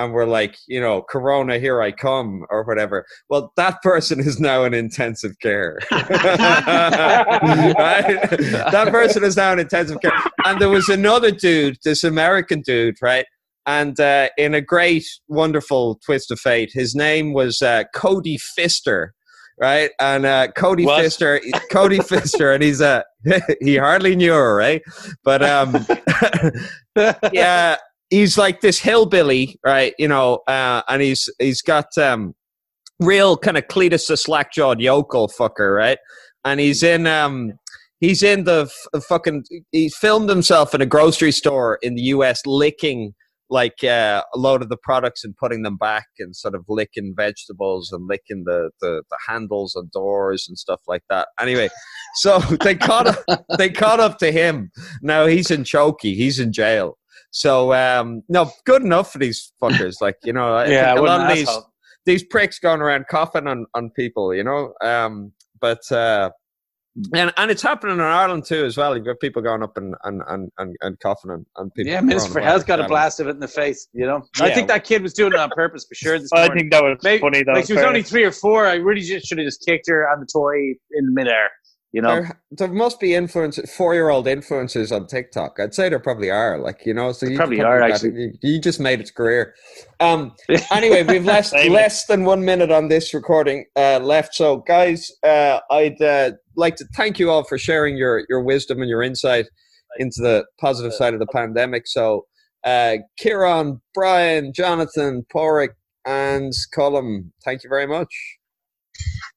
and 0.00 0.14
we're 0.14 0.24
like, 0.24 0.56
you 0.66 0.80
know, 0.80 1.02
Corona, 1.02 1.58
here 1.58 1.82
I 1.82 1.92
come, 1.92 2.46
or 2.48 2.64
whatever. 2.64 3.04
Well, 3.28 3.52
that 3.56 3.82
person 3.82 4.18
is 4.18 4.40
now 4.40 4.64
in 4.64 4.72
intensive 4.72 5.38
care. 5.40 5.78
right? 5.90 6.08
That 8.72 8.88
person 8.90 9.24
is 9.24 9.36
now 9.36 9.52
in 9.52 9.58
intensive 9.58 10.00
care. 10.00 10.12
And 10.44 10.58
there 10.58 10.70
was 10.70 10.88
another 10.88 11.30
dude, 11.30 11.76
this 11.84 12.02
American 12.02 12.62
dude, 12.62 12.96
right? 13.02 13.26
And 13.66 14.00
uh, 14.00 14.30
in 14.38 14.54
a 14.54 14.62
great, 14.62 15.04
wonderful 15.28 16.00
twist 16.04 16.30
of 16.30 16.40
fate, 16.40 16.70
his 16.72 16.94
name 16.94 17.34
was 17.34 17.60
uh, 17.60 17.84
Cody 17.94 18.38
Fister, 18.58 19.08
right? 19.60 19.90
And 20.00 20.24
uh, 20.24 20.48
Cody 20.56 20.86
What? 20.86 21.04
Fister, 21.04 21.40
Cody 21.70 21.98
Fister, 21.98 22.54
and 22.54 22.62
he's 22.62 22.80
uh, 22.80 23.02
he 23.60 23.76
hardly 23.76 24.16
knew 24.16 24.32
her, 24.32 24.56
right? 24.56 24.80
But 25.24 25.42
um, 25.42 25.76
yeah, 27.32 27.76
he's 28.10 28.36
like 28.36 28.60
this 28.60 28.78
hillbilly, 28.78 29.58
right? 29.64 29.94
You 29.98 30.08
know, 30.08 30.40
uh, 30.46 30.82
and 30.88 31.00
he's 31.00 31.28
he's 31.38 31.62
got 31.62 31.96
um, 31.96 32.34
real 32.98 33.36
kind 33.36 33.56
of 33.56 33.66
Cletus 33.68 34.08
the 34.08 34.16
slack 34.16 34.52
jawed 34.52 34.80
yokel 34.80 35.28
fucker, 35.28 35.74
right? 35.74 35.98
And 36.44 36.60
he's 36.60 36.82
in 36.82 37.06
um, 37.06 37.52
he's 38.00 38.22
in 38.22 38.44
the 38.44 38.70
f- 38.94 39.04
fucking 39.04 39.44
he 39.72 39.88
filmed 39.88 40.28
himself 40.28 40.74
in 40.74 40.80
a 40.80 40.86
grocery 40.86 41.32
store 41.32 41.78
in 41.82 41.94
the 41.94 42.02
U.S. 42.02 42.42
licking 42.44 43.14
like 43.50 43.82
uh, 43.82 44.22
a 44.32 44.38
load 44.38 44.62
of 44.62 44.68
the 44.68 44.76
products 44.76 45.24
and 45.24 45.36
putting 45.36 45.62
them 45.62 45.76
back 45.76 46.06
and 46.20 46.34
sort 46.36 46.54
of 46.54 46.64
licking 46.68 47.12
vegetables 47.16 47.90
and 47.90 48.06
licking 48.06 48.44
the, 48.46 48.70
the, 48.80 49.02
the 49.10 49.18
handles 49.26 49.74
and 49.74 49.90
doors 49.90 50.46
and 50.48 50.56
stuff 50.56 50.80
like 50.86 51.02
that. 51.10 51.26
Anyway, 51.40 51.68
so 52.14 52.38
they 52.62 52.76
caught 52.76 53.08
up, 53.08 53.44
they 53.58 53.68
caught 53.68 53.98
up 53.98 54.18
to 54.18 54.30
him. 54.30 54.70
Now 55.02 55.26
he's 55.26 55.50
in 55.50 55.64
Chokey, 55.64 56.14
he's 56.14 56.38
in 56.38 56.52
jail. 56.52 56.96
So 57.30 57.72
um, 57.72 58.22
no, 58.28 58.50
good 58.66 58.82
enough 58.82 59.12
for 59.12 59.18
these 59.18 59.52
fuckers. 59.62 59.96
Like 60.00 60.16
you 60.24 60.32
know, 60.32 60.54
I 60.54 60.66
Yeah, 60.66 60.94
a 60.94 61.00
lot 61.00 61.20
of 61.30 61.36
these 61.36 61.48
asshole. 61.48 61.70
these 62.06 62.24
pricks 62.24 62.58
going 62.58 62.80
around 62.80 63.06
coughing 63.08 63.46
on, 63.46 63.66
on 63.74 63.90
people. 63.90 64.34
You 64.34 64.44
know, 64.44 64.72
um, 64.82 65.32
but. 65.60 65.90
Uh, 65.92 66.30
and 67.14 67.32
and 67.36 67.52
it's 67.52 67.62
happening 67.62 67.94
in 67.94 68.00
Ireland 68.00 68.44
too 68.44 68.64
as 68.64 68.76
well. 68.76 68.96
You've 68.96 69.06
got 69.06 69.20
people 69.20 69.40
going 69.40 69.62
up 69.62 69.76
and 69.76 69.94
and, 70.02 70.20
and, 70.26 70.50
and, 70.58 70.74
and 70.80 70.98
coughing 70.98 71.30
on, 71.30 71.46
on 71.54 71.70
people. 71.70 71.92
Yeah, 71.92 72.00
Minister 72.00 72.32
for 72.32 72.40
coronavirus. 72.40 72.44
Health 72.44 72.66
got 72.66 72.80
a 72.80 72.88
blast 72.88 73.20
of 73.20 73.28
it 73.28 73.30
in 73.30 73.38
the 73.38 73.46
face. 73.48 73.86
You 73.92 74.06
know, 74.06 74.22
I 74.40 74.50
think 74.52 74.66
that 74.68 74.82
kid 74.82 75.00
was 75.00 75.14
doing 75.14 75.32
it 75.32 75.38
on 75.38 75.50
purpose 75.50 75.86
for 75.88 75.94
sure. 75.94 76.18
This 76.18 76.30
I 76.34 76.48
morning. 76.48 76.58
think 76.58 76.72
that 76.72 76.82
was 76.82 76.98
Maybe- 77.04 77.20
funny 77.20 77.44
though. 77.44 77.52
like 77.52 77.66
she 77.66 77.74
was 77.74 77.84
only 77.84 78.02
three 78.02 78.24
or 78.24 78.32
four. 78.32 78.66
I 78.66 78.74
really 78.74 79.02
just 79.02 79.26
should 79.26 79.38
have 79.38 79.46
just 79.46 79.64
kicked 79.64 79.88
her 79.88 80.08
on 80.10 80.18
the 80.18 80.26
toy 80.26 80.52
in 80.92 81.14
midair. 81.14 81.48
You 81.92 82.02
know, 82.02 82.08
There, 82.08 82.40
there 82.52 82.68
must 82.68 83.00
be 83.00 83.10
influencers, 83.10 83.68
four-year-old 83.68 84.26
influencers 84.26 84.94
on 84.94 85.08
TikTok. 85.08 85.58
I'd 85.58 85.74
say 85.74 85.88
there 85.88 85.98
probably 85.98 86.30
are. 86.30 86.56
Like 86.58 86.86
you 86.86 86.94
know, 86.94 87.10
so 87.10 87.26
you 87.26 87.36
probably 87.36 87.56
could 87.56 87.66
are, 87.66 87.82
actually. 87.82 88.12
You, 88.12 88.32
you 88.42 88.60
just 88.60 88.78
made 88.78 89.00
its 89.00 89.10
career. 89.10 89.54
Um. 89.98 90.34
Anyway, 90.70 91.02
we've 91.02 91.24
less 91.24 91.52
less 91.52 92.06
than 92.06 92.24
one 92.24 92.44
minute 92.44 92.70
on 92.70 92.88
this 92.88 93.12
recording 93.12 93.64
uh, 93.76 93.98
left. 93.98 94.34
So, 94.34 94.58
guys, 94.58 95.10
uh, 95.24 95.58
I'd 95.70 96.00
uh, 96.00 96.32
like 96.54 96.76
to 96.76 96.84
thank 96.96 97.18
you 97.18 97.28
all 97.28 97.42
for 97.42 97.58
sharing 97.58 97.96
your 97.96 98.24
your 98.28 98.42
wisdom 98.42 98.80
and 98.80 98.88
your 98.88 99.02
insight 99.02 99.46
into 99.98 100.22
the 100.22 100.44
positive 100.60 100.92
side 100.94 101.12
of 101.12 101.18
the 101.18 101.26
pandemic. 101.26 101.88
So, 101.88 102.26
uh, 102.64 102.98
Kieran, 103.18 103.80
Brian, 103.94 104.52
Jonathan, 104.54 105.26
Pauric, 105.32 105.72
and 106.06 106.52
Colum, 106.72 107.32
thank 107.44 107.64
you 107.64 107.68
very 107.68 107.86
much. 107.86 108.14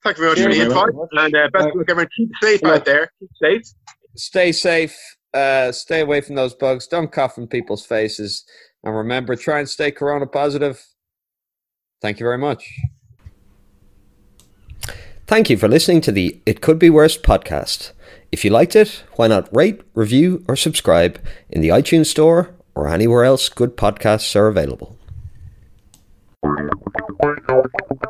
Thank 0.03 0.17
you 0.17 0.23
very 0.23 0.35
much 0.35 0.39
for 0.39 0.53
the 0.53 0.61
invite. 0.61 0.89
And 1.13 1.35
uh, 1.35 1.49
best 1.53 1.67
of 1.67 1.75
luck, 1.75 1.85
everyone. 1.89 2.09
Keep 2.17 2.29
safe 2.41 2.63
out 2.63 2.85
there. 2.85 3.11
Keep 3.19 3.29
safe. 3.41 3.61
stay 4.15 4.51
safe. 4.51 4.97
Uh, 5.33 5.71
stay 5.71 6.01
away 6.01 6.21
from 6.21 6.35
those 6.35 6.53
bugs. 6.53 6.87
Don't 6.87 7.11
cough 7.11 7.37
in 7.37 7.47
people's 7.47 7.85
faces. 7.85 8.43
And 8.83 8.95
remember, 8.95 9.35
try 9.35 9.59
and 9.59 9.69
stay 9.69 9.91
corona 9.91 10.27
positive. 10.27 10.85
Thank 12.01 12.19
you 12.19 12.25
very 12.25 12.37
much. 12.37 12.69
Thank 15.25 15.49
you 15.49 15.57
for 15.57 15.69
listening 15.69 16.01
to 16.01 16.11
the 16.11 16.39
It 16.45 16.59
Could 16.59 16.77
Be 16.77 16.89
Worse 16.89 17.17
podcast. 17.17 17.93
If 18.31 18.43
you 18.43 18.51
liked 18.51 18.75
it, 18.75 19.03
why 19.15 19.27
not 19.27 19.47
rate, 19.55 19.81
review, 19.93 20.43
or 20.47 20.55
subscribe 20.57 21.19
in 21.49 21.61
the 21.61 21.69
iTunes 21.69 22.07
Store 22.07 22.53
or 22.75 22.89
anywhere 22.89 23.23
else 23.23 23.47
good 23.47 23.77
podcasts 23.77 24.35
are 24.35 24.47
available. 24.47 24.97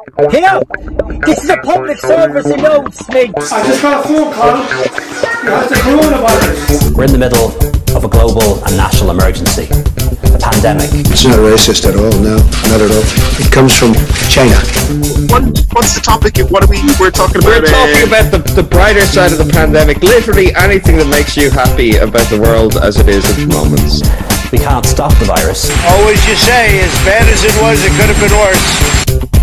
You 0.04 0.42
know, 0.42 0.62
this 1.26 1.44
is 1.44 1.50
a 1.50 1.58
public 1.64 1.98
service 1.98 2.46
announcement. 2.46 3.32
I 3.40 3.64
just 3.64 3.82
got 3.82 4.04
a 4.04 4.08
phone 4.08 4.34
call. 4.34 4.60
You 4.60 5.50
have 5.56 5.70
the 5.70 5.80
coronavirus. 5.80 6.92
We're 6.96 7.06
in 7.08 7.14
the 7.14 7.24
middle 7.24 7.56
of 7.96 8.04
a 8.04 8.10
global 8.12 8.60
and 8.68 8.76
national 8.76 9.12
emergency, 9.12 9.64
a 9.72 10.40
pandemic. 10.44 10.92
It's 11.08 11.24
not 11.24 11.40
racist 11.40 11.88
at 11.88 11.96
all, 11.96 12.12
no, 12.20 12.36
not 12.68 12.84
at 12.84 12.92
all. 12.92 13.06
It 13.40 13.48
comes 13.48 13.72
from 13.72 13.96
China. 14.28 14.60
What, 15.32 15.48
what's 15.72 15.96
the 15.96 16.04
topic? 16.04 16.36
What 16.52 16.68
are 16.68 16.70
we? 16.70 16.84
We're 17.00 17.08
talking 17.08 17.40
about. 17.40 17.64
We're 17.64 17.72
talking 17.72 18.04
uh, 18.04 18.12
about 18.12 18.28
the, 18.28 18.40
the 18.60 18.64
brighter 18.64 19.08
side 19.08 19.32
of 19.32 19.40
the 19.40 19.48
pandemic, 19.48 20.04
literally 20.04 20.54
anything 20.56 20.98
that 21.00 21.08
makes 21.08 21.38
you 21.38 21.50
happy 21.50 21.96
about 21.96 22.28
the 22.28 22.42
world 22.44 22.76
as 22.76 23.00
it 23.00 23.08
is 23.08 23.24
at 23.32 23.40
the 23.40 23.48
moment. 23.48 24.04
We 24.52 24.60
can't 24.60 24.86
stop 24.86 25.16
the 25.16 25.32
virus. 25.32 25.72
Always 25.88 26.20
you 26.28 26.36
say, 26.36 26.84
as 26.84 26.92
bad 27.08 27.24
as 27.32 27.48
it 27.48 27.56
was, 27.64 27.80
it 27.80 27.96
could 27.96 28.12
have 28.12 28.20
been 28.20 28.36
worse. 28.36 29.43